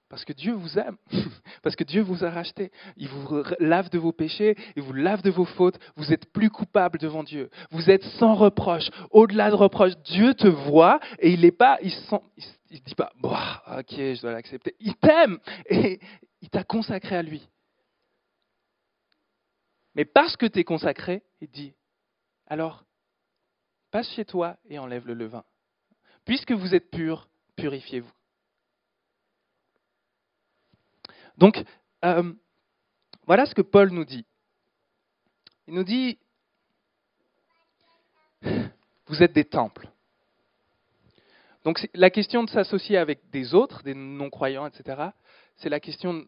Parce 0.10 0.26
que 0.26 0.34
Dieu 0.34 0.54
vous 0.54 0.80
aime, 0.80 0.98
parce 1.62 1.76
que 1.76 1.84
Dieu 1.84 2.02
vous 2.02 2.26
a 2.26 2.32
racheté. 2.32 2.72
Il 2.98 3.08
vous 3.10 3.44
lave 3.60 3.90
de 3.90 4.00
vos 4.00 4.12
péchés, 4.12 4.56
il 4.76 4.82
vous 4.82 4.94
lave 4.94 5.22
de 5.22 5.30
vos 5.30 5.46
fautes. 5.46 5.80
Vous 5.96 6.12
êtes 6.12 6.32
plus 6.32 6.50
coupable 6.50 6.98
devant 6.98 7.24
Dieu. 7.24 7.50
Vous 7.70 7.92
êtes 7.92 8.04
sans 8.04 8.34
reproche. 8.34 8.90
Au-delà 9.12 9.52
de 9.52 9.56
reproche, 9.56 9.96
Dieu 10.06 10.34
te 10.34 10.48
voit 10.48 11.00
et 11.20 11.32
il 11.32 11.42
n'est 11.42 11.52
pas, 11.52 11.78
il 11.84 11.94
ne 12.78 12.84
dit 12.84 12.96
pas, 12.96 13.12
bah, 13.16 13.64
ok, 13.80 13.92
je 13.92 14.22
dois 14.22 14.32
l'accepter. 14.32 14.76
Il 14.80 14.96
t'aime 14.96 15.40
et 15.70 16.00
il 16.42 16.50
t'a 16.50 16.64
consacré 16.64 17.16
à 17.16 17.22
lui. 17.22 17.48
Mais 19.96 20.06
parce 20.06 20.38
que 20.38 20.46
tu 20.46 20.60
es 20.60 20.64
consacré, 20.64 21.24
il 21.42 21.50
dit, 21.50 21.74
alors, 22.48 22.86
passe 23.92 24.10
chez 24.12 24.26
toi 24.26 24.58
et 24.70 24.78
enlève 24.78 25.08
le 25.08 25.14
levain. 25.14 25.44
Puisque 26.26 26.52
vous 26.52 26.76
êtes 26.76 26.92
pur, 26.92 27.28
purifiez-vous. 27.56 28.12
Donc, 31.38 31.64
euh, 32.06 32.34
voilà 33.26 33.46
ce 33.46 33.56
que 33.56 33.62
Paul 33.62 33.90
nous 33.90 34.06
dit. 34.06 34.26
Il 35.68 35.74
nous 35.74 35.84
dit, 35.84 36.20
vous 38.42 39.24
êtes 39.24 39.34
des 39.34 39.46
temples. 39.46 39.90
Donc 41.64 41.88
la 41.94 42.10
question 42.10 42.44
de 42.44 42.50
s'associer 42.50 42.98
avec 42.98 43.30
des 43.32 43.54
autres, 43.54 43.84
des 43.84 43.94
non-croyants, 43.94 44.66
etc., 44.66 45.10
c'est 45.58 45.70
la 45.70 45.80
question 45.80 46.14
de 46.14 46.28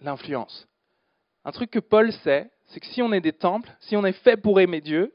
l'influence. 0.00 0.68
Un 1.44 1.52
truc 1.52 1.70
que 1.70 1.78
Paul 1.78 2.12
sait, 2.12 2.50
c'est 2.66 2.80
que 2.80 2.86
si 2.86 3.02
on 3.02 3.12
est 3.12 3.20
des 3.20 3.32
temples, 3.32 3.70
si 3.80 3.96
on 3.96 4.04
est 4.04 4.12
fait 4.12 4.36
pour 4.36 4.60
aimer 4.60 4.80
Dieu, 4.80 5.14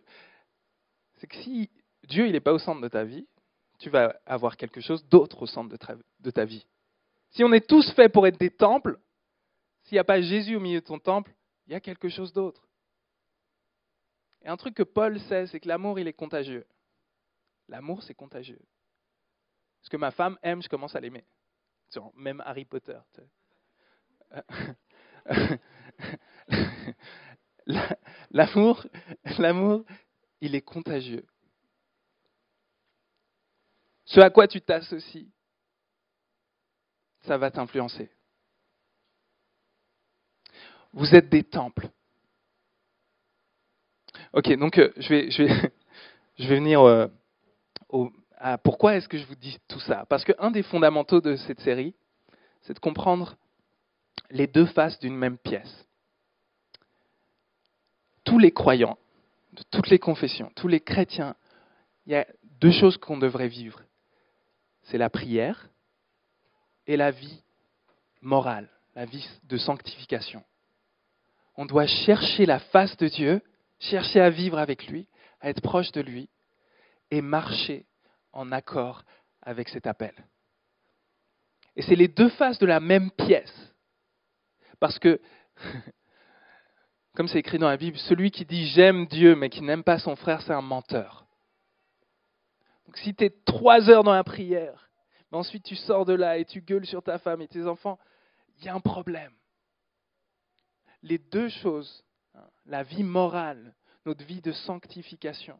c'est 1.17 1.27
que 1.27 1.35
si 1.37 1.69
Dieu 2.07 2.27
n'est 2.29 2.39
pas 2.39 2.53
au 2.53 2.59
centre 2.59 2.81
de 2.81 2.87
ta 2.87 3.03
vie, 3.03 3.27
tu 3.79 3.89
vas 3.89 4.15
avoir 4.25 4.57
quelque 4.57 4.81
chose 4.81 5.05
d'autre 5.07 5.43
au 5.43 5.45
centre 5.45 5.75
de 6.19 6.31
ta 6.31 6.45
vie. 6.45 6.65
Si 7.31 7.43
on 7.43 7.51
est 7.53 7.67
tous 7.67 7.91
faits 7.93 8.11
pour 8.11 8.27
être 8.27 8.39
des 8.39 8.49
temples, 8.49 8.97
s'il 9.83 9.95
n'y 9.95 9.99
a 9.99 10.05
pas 10.05 10.21
Jésus 10.21 10.55
au 10.55 10.59
milieu 10.59 10.79
de 10.79 10.85
ton 10.85 10.99
temple, 10.99 11.33
il 11.67 11.73
y 11.73 11.75
a 11.75 11.79
quelque 11.79 12.09
chose 12.09 12.33
d'autre. 12.33 12.67
Et 14.43 14.47
un 14.47 14.57
truc 14.57 14.75
que 14.75 14.83
Paul 14.83 15.19
sait, 15.21 15.47
c'est 15.47 15.59
que 15.59 15.67
l'amour, 15.67 15.99
il 15.99 16.07
est 16.07 16.13
contagieux. 16.13 16.65
L'amour, 17.67 18.03
c'est 18.03 18.13
contagieux. 18.13 18.61
Ce 19.85 19.89
que 19.89 19.97
ma 19.97 20.09
femme 20.09 20.37
aime, 20.41 20.63
je 20.63 20.67
commence 20.67 20.95
à 20.95 20.99
l'aimer. 20.99 21.23
Même 22.15 22.41
Harry 22.43 22.65
Potter. 22.65 22.97
L'amour, 28.31 28.85
l'amour, 29.37 29.85
il 30.41 30.55
est 30.55 30.61
contagieux. 30.61 31.25
Ce 34.05 34.19
à 34.19 34.31
quoi 34.31 34.47
tu 34.47 34.59
t'associes, 34.59 35.29
ça 37.21 37.37
va 37.37 37.51
t'influencer. 37.51 38.09
Vous 40.93 41.13
êtes 41.13 41.29
des 41.29 41.43
temples. 41.43 41.89
Ok, 44.33 44.51
donc 44.57 44.79
euh, 44.79 44.91
je, 44.97 45.09
vais, 45.09 45.29
je, 45.31 45.43
vais, 45.43 45.73
je 46.39 46.47
vais 46.47 46.55
venir 46.55 46.81
euh, 46.81 47.07
au, 47.89 48.11
pourquoi 48.63 48.95
est-ce 48.95 49.07
que 49.07 49.17
je 49.17 49.25
vous 49.25 49.35
dis 49.35 49.57
tout 49.67 49.79
ça? 49.79 50.05
Parce 50.09 50.23
qu'un 50.23 50.51
des 50.51 50.63
fondamentaux 50.63 51.21
de 51.21 51.35
cette 51.35 51.59
série, 51.61 51.93
c'est 52.61 52.73
de 52.73 52.79
comprendre 52.79 53.37
les 54.29 54.47
deux 54.47 54.65
faces 54.65 54.99
d'une 54.99 55.15
même 55.15 55.37
pièce. 55.37 55.87
Tous 58.23 58.39
les 58.39 58.51
croyants, 58.51 58.97
toutes 59.71 59.89
les 59.89 59.99
confessions, 59.99 60.51
tous 60.55 60.67
les 60.67 60.79
chrétiens, 60.79 61.35
il 62.05 62.13
y 62.13 62.15
a 62.15 62.25
deux 62.59 62.71
choses 62.71 62.97
qu'on 62.97 63.17
devrait 63.17 63.47
vivre. 63.47 63.81
C'est 64.83 64.97
la 64.97 65.09
prière 65.09 65.69
et 66.87 66.97
la 66.97 67.11
vie 67.11 67.43
morale, 68.21 68.69
la 68.95 69.05
vie 69.05 69.27
de 69.43 69.57
sanctification 69.57 70.43
on 71.57 71.65
doit 71.65 71.87
chercher 71.87 72.45
la 72.45 72.59
face 72.59 72.95
de 72.97 73.07
Dieu, 73.07 73.41
chercher 73.79 74.19
à 74.19 74.29
vivre 74.29 74.57
avec 74.57 74.87
lui, 74.87 75.07
à 75.41 75.49
être 75.49 75.61
proche 75.61 75.91
de 75.91 76.01
lui, 76.01 76.29
et 77.11 77.21
marcher 77.21 77.85
en 78.35 78.51
accord 78.51 79.03
avec 79.41 79.69
cet 79.69 79.87
appel. 79.87 80.13
Et 81.75 81.81
c'est 81.81 81.95
les 81.95 82.07
deux 82.07 82.29
faces 82.29 82.59
de 82.59 82.65
la 82.65 82.79
même 82.79 83.09
pièce. 83.11 83.73
Parce 84.79 84.99
que, 84.99 85.19
comme 87.15 87.27
c'est 87.27 87.39
écrit 87.39 87.57
dans 87.57 87.69
la 87.69 87.77
Bible, 87.77 87.97
celui 87.97 88.29
qui 88.29 88.45
dit 88.45 88.67
j'aime 88.67 89.07
Dieu 89.07 89.35
mais 89.35 89.49
qui 89.49 89.61
n'aime 89.61 89.83
pas 89.83 89.99
son 89.99 90.15
frère, 90.15 90.41
c'est 90.41 90.53
un 90.53 90.61
menteur. 90.61 91.25
Donc 92.85 92.97
si 92.97 93.15
tu 93.15 93.25
es 93.25 93.29
trois 93.45 93.89
heures 93.89 94.03
dans 94.03 94.13
la 94.13 94.23
prière, 94.23 94.89
mais 95.31 95.37
ensuite 95.37 95.63
tu 95.63 95.75
sors 95.75 96.05
de 96.05 96.13
là 96.13 96.37
et 96.37 96.45
tu 96.45 96.61
gueules 96.61 96.85
sur 96.85 97.01
ta 97.01 97.17
femme 97.17 97.41
et 97.41 97.47
tes 97.47 97.65
enfants, 97.65 97.97
il 98.59 98.65
y 98.65 98.69
a 98.69 98.75
un 98.75 98.79
problème. 98.79 99.33
Les 101.01 101.17
deux 101.17 101.49
choses, 101.49 102.03
hein, 102.35 102.47
la 102.65 102.83
vie 102.83 103.03
morale, 103.03 103.75
notre 104.05 104.23
vie 104.23 104.41
de 104.41 104.51
sanctification 104.51 105.59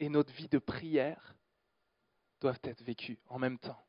et 0.00 0.08
notre 0.08 0.32
vie 0.32 0.48
de 0.48 0.58
prière, 0.58 1.36
doivent 2.40 2.60
être 2.64 2.82
vécues 2.82 3.18
en 3.28 3.38
même 3.38 3.58
temps. 3.58 3.82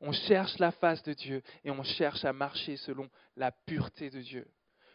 On 0.00 0.12
cherche 0.12 0.58
la 0.58 0.72
face 0.72 1.02
de 1.02 1.12
Dieu 1.12 1.42
et 1.64 1.70
on 1.70 1.82
cherche 1.82 2.24
à 2.24 2.32
marcher 2.32 2.76
selon 2.76 3.10
la 3.36 3.52
pureté 3.52 4.10
de 4.10 4.20
Dieu. 4.20 4.50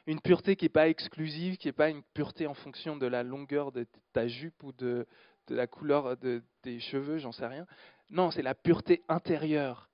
Une 0.08 0.21
pureté 0.21 0.55
qui 0.55 0.65
n'est 0.65 0.69
pas 0.69 0.88
exclusive, 0.88 1.58
qui 1.58 1.67
n'est 1.67 1.73
pas 1.73 1.89
une 1.89 2.03
pureté 2.13 2.47
en 2.47 2.53
fonction 2.53 2.95
de 2.95 3.05
la 3.05 3.23
longueur 3.23 3.71
de 3.71 3.88
ta 4.13 4.27
jupe 4.27 4.63
ou 4.63 4.71
de, 4.71 5.08
la 5.49 5.67
couleur 5.67 6.17
de 6.17 6.43
tes 6.62 6.79
cheveux, 6.79 7.17
j'en 7.17 7.31
sais 7.31 7.45
rien. 7.45 7.67
Non, 8.10 8.31
c'est 8.31 8.41
la 8.41 8.55
pureté 8.55 9.03
intérieure, 9.08 9.89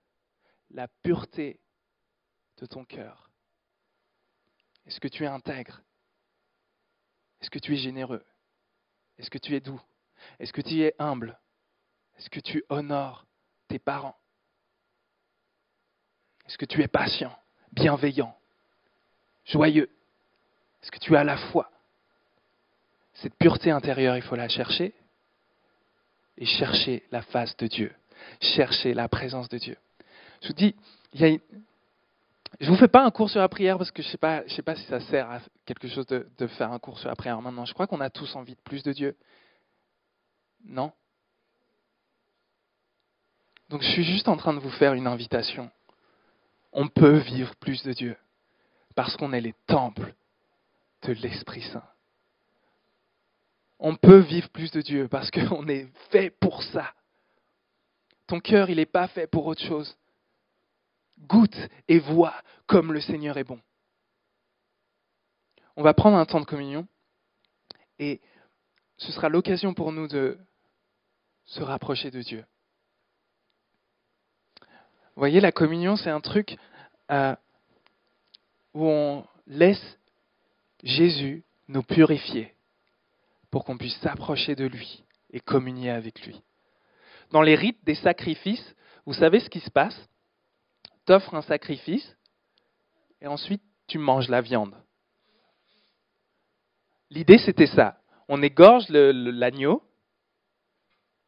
la 0.70 0.88
pureté 0.88 1.60
de 2.58 2.66
ton 2.66 2.86
cœur. 2.86 3.30
Est-ce 4.86 5.00
que 5.00 5.08
tu 5.08 5.24
es 5.24 5.28
intègre? 5.28 5.82
Est-ce 7.42 7.50
que 7.50 7.60
tu 7.60 7.74
es 7.74 7.78
généreux? 7.78 8.24
Est-ce 9.18 9.30
que 9.30 9.38
tu 9.38 9.56
es 9.56 9.60
doux? 9.60 9.82
Est-ce 10.40 10.54
que 10.54 10.62
tu 10.62 10.82
es 10.82 10.96
humble? 11.00 11.38
Est-ce 12.18 12.30
que 12.30 12.40
tu 12.40 12.64
honores 12.70 13.26
tes 13.68 13.80
parents? 13.80 14.16
Est-ce 16.48 16.58
que 16.58 16.66
tu 16.66 16.82
es 16.82 16.88
patient, 16.88 17.36
bienveillant, 17.72 18.36
joyeux? 19.46 19.90
Est-ce 20.82 20.92
que 20.92 21.00
tu 21.00 21.16
as 21.16 21.24
la 21.24 21.38
foi? 21.38 21.72
Cette 23.14 23.36
pureté 23.36 23.72
intérieure, 23.72 24.18
il 24.18 24.22
faut 24.22 24.36
la 24.36 24.50
chercher 24.50 24.94
et 26.38 26.46
chercher 26.46 27.04
la 27.12 27.22
face 27.22 27.56
de 27.58 27.68
Dieu, 27.68 27.94
chercher 28.42 28.94
la 28.94 29.08
présence 29.08 29.48
de 29.50 29.58
Dieu. 29.58 29.78
Je 30.42 30.48
vous 30.48 30.54
dis, 30.54 30.76
je 31.14 31.26
ne 31.26 32.68
vous 32.68 32.76
fais 32.76 32.88
pas 32.88 33.06
un 33.06 33.12
cours 33.12 33.30
sur 33.30 33.40
la 33.40 33.50
prière 33.50 33.78
parce 33.78 33.92
que 33.92 34.02
je 34.02 34.08
ne 34.08 34.12
sais, 34.12 34.18
pas, 34.18 34.44
sais 34.50 34.62
pas 34.62 34.76
si 34.76 34.84
ça 34.86 35.00
sert 35.02 35.30
à 35.30 35.40
quelque 35.66 35.88
chose 35.88 36.06
de 36.08 36.48
faire 36.48 36.72
un 36.72 36.80
cours 36.80 37.00
sur 37.00 37.10
la 37.10 37.16
prière 37.16 37.42
maintenant. 37.42 37.66
Je 37.66 37.74
crois 37.74 37.88
qu'on 37.88 38.02
a 38.02 38.10
tous 38.10 38.36
envie 38.36 38.56
de 38.56 38.62
plus 38.62 38.84
de 38.84 38.92
Dieu. 38.92 39.16
Non 40.66 40.94
Donc 43.70 43.82
je 43.82 43.90
suis 43.90 44.04
juste 44.04 44.28
en 44.28 44.38
train 44.38 44.54
de 44.54 44.60
vous 44.60 44.70
faire 44.72 44.94
une 44.94 45.08
invitation. 45.08 45.70
On 46.74 46.88
peut 46.88 47.18
vivre 47.18 47.56
plus 47.58 47.84
de 47.84 47.94
Dieu 47.94 48.18
parce 48.96 49.16
qu'on 49.18 49.34
est 49.34 49.42
les 49.42 49.56
temples 49.68 50.14
de 51.04 51.14
l'Esprit 51.14 51.64
Saint. 51.64 51.84
On 53.80 53.96
peut 53.96 54.20
vivre 54.20 54.50
plus 54.50 54.72
de 54.72 54.82
Dieu 54.82 55.08
parce 55.08 55.32
qu'on 55.32 55.68
est 55.68 55.88
fait 56.12 56.30
pour 56.30 56.62
ça. 56.64 56.94
Ton 58.28 58.40
cœur, 58.40 58.70
il 58.70 58.78
n'est 58.78 58.86
pas 58.86 59.08
fait 59.08 59.28
pour 59.28 59.46
autre 59.46 59.64
chose 59.64 59.98
goûte 61.28 61.58
et 61.88 62.00
vois 62.00 62.36
comme 62.68 62.94
le 62.94 63.02
Seigneur 63.02 63.38
est 63.38 63.44
bon. 63.44 63.60
On 65.76 65.84
va 65.84 65.94
prendre 65.94 66.18
un 66.18 66.26
temps 66.26 66.40
de 66.40 66.46
communion 66.46 66.88
et 68.00 68.22
ce 68.98 69.12
sera 69.12 69.30
l'occasion 69.30 69.74
pour 69.74 69.92
nous 69.92 70.08
de 70.08 70.38
se 71.52 71.62
rapprocher 71.64 72.12
de 72.12 72.22
Dieu. 72.22 72.46
Vous 75.16 75.20
voyez, 75.20 75.42
la 75.42 75.52
communion, 75.52 75.98
c'est 75.98 76.10
un 76.10 76.22
truc 76.22 76.58
euh, 77.12 77.36
où 78.74 78.88
on 78.88 79.26
laisse 79.48 80.00
Jésus 80.82 81.44
nous 81.68 81.84
purifier 81.84 82.56
pour 83.50 83.66
qu'on 83.66 83.78
puisse 83.78 84.00
s'approcher 84.00 84.56
de 84.56 84.66
lui 84.66 85.04
et 85.32 85.42
communier 85.42 85.90
avec 85.90 86.26
lui. 86.26 86.42
Dans 87.32 87.42
les 87.42 87.56
rites 87.56 87.84
des 87.84 87.96
sacrifices, 87.96 88.76
vous 89.06 89.14
savez 89.14 89.42
ce 89.42 89.50
qui 89.50 89.60
se 89.60 89.70
passe? 89.70 90.10
T'offres 91.06 91.36
un 91.36 91.42
sacrifice 91.42 92.16
et 93.20 93.28
ensuite 93.28 93.62
tu 93.88 93.98
manges 93.98 94.30
la 94.30 94.40
viande. 94.40 94.74
L'idée 97.10 97.40
c'était 97.40 97.68
ça. 97.68 97.98
On 98.30 98.42
égorge 98.42 98.88
l'agneau, 98.88 99.84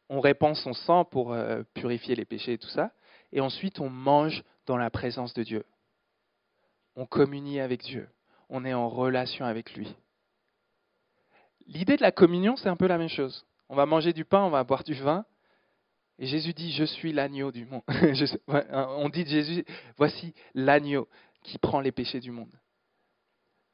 on 0.08 0.20
répand 0.20 0.54
son 0.54 0.72
sang 0.72 1.04
pour 1.04 1.32
euh, 1.32 1.62
purifier 1.74 2.14
les 2.14 2.24
péchés 2.24 2.54
et 2.54 2.58
tout 2.58 2.68
ça, 2.68 2.92
et 3.32 3.40
ensuite 3.40 3.80
on 3.80 3.90
mange 3.90 4.44
dans 4.66 4.76
la 4.76 4.90
présence 4.90 5.34
de 5.34 5.42
Dieu. 5.42 5.64
On 6.96 7.06
communie 7.06 7.60
avec 7.60 7.82
Dieu, 7.82 8.08
on 8.48 8.64
est 8.64 8.74
en 8.74 8.88
relation 8.88 9.44
avec 9.44 9.74
lui. 9.74 9.94
L'idée 11.66 11.96
de 11.96 12.02
la 12.02 12.12
communion, 12.12 12.56
c'est 12.56 12.68
un 12.68 12.76
peu 12.76 12.86
la 12.86 12.98
même 12.98 13.08
chose. 13.08 13.46
On 13.68 13.74
va 13.74 13.86
manger 13.86 14.12
du 14.12 14.24
pain, 14.24 14.42
on 14.42 14.50
va 14.50 14.64
boire 14.64 14.84
du 14.84 14.94
vin, 14.94 15.24
et 16.18 16.26
Jésus 16.26 16.52
dit, 16.52 16.72
je 16.72 16.84
suis 16.84 17.12
l'agneau 17.12 17.50
du 17.50 17.66
monde. 17.66 17.82
Hein, 18.48 18.86
on 18.98 19.08
dit 19.08 19.24
de 19.24 19.28
Jésus, 19.28 19.64
voici 19.96 20.34
l'agneau 20.54 21.08
qui 21.42 21.58
prend 21.58 21.80
les 21.80 21.92
péchés 21.92 22.20
du 22.20 22.30
monde. 22.30 22.52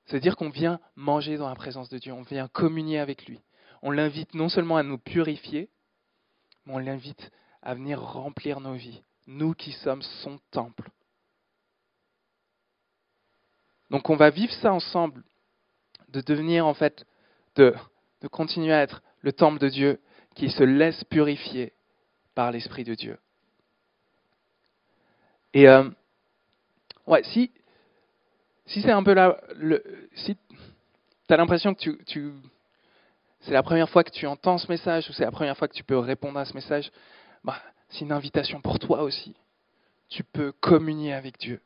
C'est-à-dire 0.06 0.36
qu'on 0.36 0.50
vient 0.50 0.80
manger 0.96 1.36
dans 1.36 1.48
la 1.48 1.54
présence 1.54 1.88
de 1.88 1.98
Dieu, 1.98 2.12
on 2.12 2.22
vient 2.22 2.48
communier 2.48 2.98
avec 2.98 3.26
lui. 3.26 3.40
On 3.82 3.90
l'invite 3.90 4.34
non 4.34 4.48
seulement 4.48 4.76
à 4.76 4.82
nous 4.82 4.98
purifier, 4.98 5.68
on 6.74 6.78
l'invite 6.78 7.30
à 7.62 7.74
venir 7.74 8.00
remplir 8.00 8.61
nos 8.61 8.74
vies, 8.74 9.02
nous 9.26 9.54
qui 9.54 9.72
sommes 9.72 10.02
son 10.22 10.38
temple. 10.50 10.90
Donc 13.90 14.09
on 14.09 14.16
va 14.16 14.30
vivre 14.30 14.52
ça 14.54 14.72
ensemble, 14.72 15.24
de 16.09 16.20
devenir 16.20 16.66
en 16.66 16.74
fait, 16.74 17.04
de, 17.56 17.74
de 18.20 18.28
continuer 18.28 18.72
à 18.72 18.83
être 18.83 19.02
le 19.20 19.33
temple 19.33 19.59
de 19.59 19.68
Dieu 19.68 20.00
qui 20.35 20.50
se 20.50 20.62
laisse 20.62 21.02
purifier 21.04 21.72
par 22.35 22.52
l'Esprit 22.52 22.85
de 22.85 22.94
Dieu. 22.94 23.18
Et 25.52 25.68
euh, 25.68 25.90
si, 27.24 27.50
c'est 28.66 28.90
un 28.90 29.02
peu 29.02 29.14
là, 29.14 29.40
si 30.14 30.37
tu 30.37 31.35
as 31.35 31.37
l'impression 31.37 31.74
que 31.74 32.02
tu 32.04 32.33
c'est 33.42 33.53
la 33.53 33.62
première 33.62 33.88
fois 33.88 34.05
que 34.05 34.11
tu 34.11 34.26
entends 34.26 34.59
ce 34.59 34.70
message 34.70 35.09
ou 35.09 35.12
c'est 35.12 35.24
la 35.24 35.31
première 35.31 35.57
fois 35.57 35.68
que 35.68 35.74
tu 35.74 35.85
peux 35.85 35.98
répondre 35.98 36.38
à 36.38 36.44
ce 36.44 36.55
message, 36.55 36.90
bah, 37.42 37.57
c'est 37.88 38.00
une 38.00 38.12
invitation 38.12 38.61
pour 38.61 38.79
toi 38.79 39.03
aussi. 39.03 39.35
Tu 40.09 40.24
peux 40.24 40.53
communier 40.53 41.14
avec 41.14 41.38
Dieu. 41.38 41.61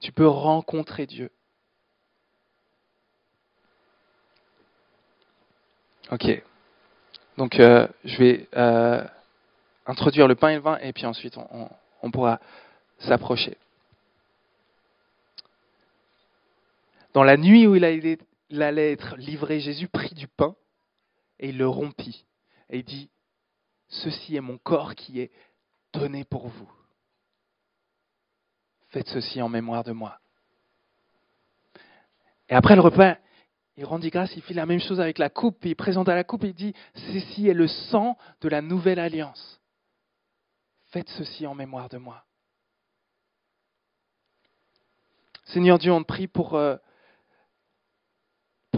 Tu 0.00 0.12
peux 0.12 0.26
rencontrer 0.26 1.06
Dieu. 1.06 1.30
Ok. 6.10 6.42
Donc 7.38 7.58
euh, 7.58 7.88
je 8.04 8.16
vais 8.18 8.48
euh, 8.56 9.04
introduire 9.86 10.28
le 10.28 10.34
pain 10.34 10.50
et 10.50 10.56
le 10.56 10.60
vin 10.60 10.78
et 10.78 10.92
puis 10.92 11.06
ensuite 11.06 11.36
on, 12.02 12.10
pourra 12.10 12.40
s'approcher. 12.98 13.56
Dans 17.14 17.22
la 17.22 17.36
nuit 17.36 17.66
où 17.66 17.74
il 17.74 17.84
allait, 17.84 18.18
il 18.52 18.60
allait 18.60 18.92
être 18.92 19.16
livré, 19.16 19.60
Jésus 19.60 19.88
prit 19.88 20.14
du 20.14 20.28
pain 20.28 20.54
et 21.38 21.48
il 21.48 21.56
le 21.56 21.66
rompit. 21.66 22.26
Et 22.68 22.80
il 22.80 22.84
dit, 22.84 23.10
ceci 23.88 24.36
est 24.36 24.42
mon 24.42 24.58
corps 24.58 24.94
qui 24.94 25.20
est 25.20 25.32
donné 25.94 26.24
pour 26.24 26.48
vous. 26.48 26.70
Faites 28.90 29.08
ceci 29.08 29.40
en 29.40 29.48
mémoire 29.48 29.84
de 29.84 29.92
moi. 29.92 30.20
Et 32.50 32.54
après 32.54 32.74
le 32.74 32.82
repas, 32.82 33.16
il 33.78 33.86
rendit 33.86 34.10
grâce, 34.10 34.36
il 34.36 34.42
fit 34.42 34.52
la 34.52 34.66
même 34.66 34.80
chose 34.80 35.00
avec 35.00 35.16
la 35.16 35.30
coupe, 35.30 35.64
il 35.64 35.74
présenta 35.74 36.14
la 36.14 36.22
coupe 36.22 36.44
et 36.44 36.48
il 36.48 36.54
dit, 36.54 36.74
ceci 36.94 37.48
est 37.48 37.54
le 37.54 37.68
sang 37.68 38.18
de 38.42 38.50
la 38.50 38.60
nouvelle 38.60 38.98
alliance. 38.98 39.62
Faites 40.90 41.08
ceci 41.08 41.46
en 41.46 41.54
mémoire 41.54 41.88
de 41.88 41.96
moi. 41.96 42.26
Seigneur 45.46 45.78
Dieu, 45.78 45.90
on 45.90 46.02
te 46.02 46.06
prie 46.06 46.28
pour, 46.28 46.54
euh, 46.54 46.76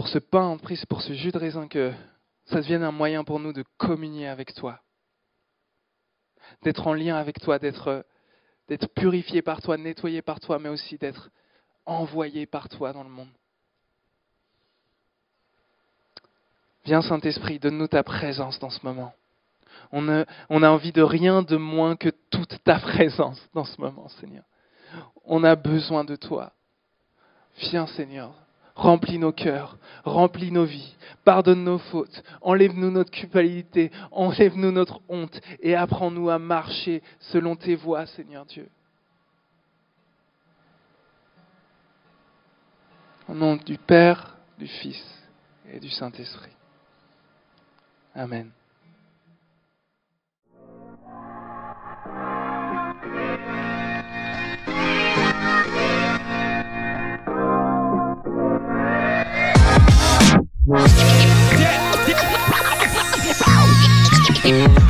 pour 0.05 0.13
ce 0.13 0.19
pain, 0.19 0.49
on 0.49 0.57
te 0.57 0.61
prie 0.61 0.79
pour 0.87 1.01
ce 1.01 1.13
jus 1.13 1.31
de 1.31 1.39
raisin, 1.39 1.67
que 1.67 1.91
ça 2.45 2.57
devienne 2.57 2.83
un 2.83 2.91
moyen 2.91 3.23
pour 3.23 3.39
nous 3.39 3.53
de 3.53 3.65
communier 3.77 4.27
avec 4.27 4.53
toi, 4.53 4.79
d'être 6.61 6.85
en 6.85 6.93
lien 6.93 7.15
avec 7.15 7.39
toi, 7.39 7.57
d'être, 7.57 8.05
d'être 8.67 8.87
purifié 8.93 9.41
par 9.41 9.63
toi, 9.63 9.77
nettoyé 9.77 10.21
par 10.21 10.39
toi, 10.39 10.59
mais 10.59 10.69
aussi 10.69 10.99
d'être 10.99 11.31
envoyé 11.87 12.45
par 12.45 12.69
toi 12.69 12.93
dans 12.93 13.01
le 13.01 13.09
monde. 13.09 13.31
Viens 16.83 17.01
Saint-Esprit, 17.01 17.57
donne-nous 17.57 17.87
ta 17.87 18.03
présence 18.03 18.59
dans 18.59 18.69
ce 18.69 18.85
moment. 18.85 19.11
On 19.91 20.07
a, 20.07 20.25
on 20.51 20.61
a 20.61 20.69
envie 20.69 20.91
de 20.91 21.01
rien 21.01 21.41
de 21.41 21.57
moins 21.57 21.95
que 21.95 22.09
toute 22.29 22.63
ta 22.63 22.77
présence 22.77 23.41
dans 23.55 23.65
ce 23.65 23.81
moment, 23.81 24.07
Seigneur. 24.09 24.43
On 25.23 25.43
a 25.43 25.55
besoin 25.55 26.03
de 26.03 26.15
toi. 26.15 26.53
Viens 27.57 27.87
Seigneur, 27.87 28.44
Remplis 28.75 29.17
nos 29.19 29.31
cœurs, 29.31 29.77
remplis 30.03 30.51
nos 30.51 30.65
vies, 30.65 30.95
pardonne 31.23 31.63
nos 31.63 31.77
fautes, 31.77 32.23
enlève-nous 32.41 32.91
notre 32.91 33.09
culpabilité, 33.09 33.89
enlève-nous 34.11 34.71
notre 34.71 34.99
honte 35.07 35.39
et 35.61 35.75
apprends-nous 35.75 36.29
à 36.29 36.39
marcher 36.39 37.01
selon 37.19 37.55
tes 37.55 37.75
voies, 37.75 38.05
Seigneur 38.05 38.45
Dieu. 38.45 38.67
Au 43.29 43.33
nom 43.33 43.55
du 43.55 43.77
Père, 43.77 44.35
du 44.59 44.67
Fils 44.67 45.03
et 45.71 45.79
du 45.79 45.89
Saint-Esprit. 45.89 46.51
Amen. 48.13 48.51
Yeah. 64.43 64.84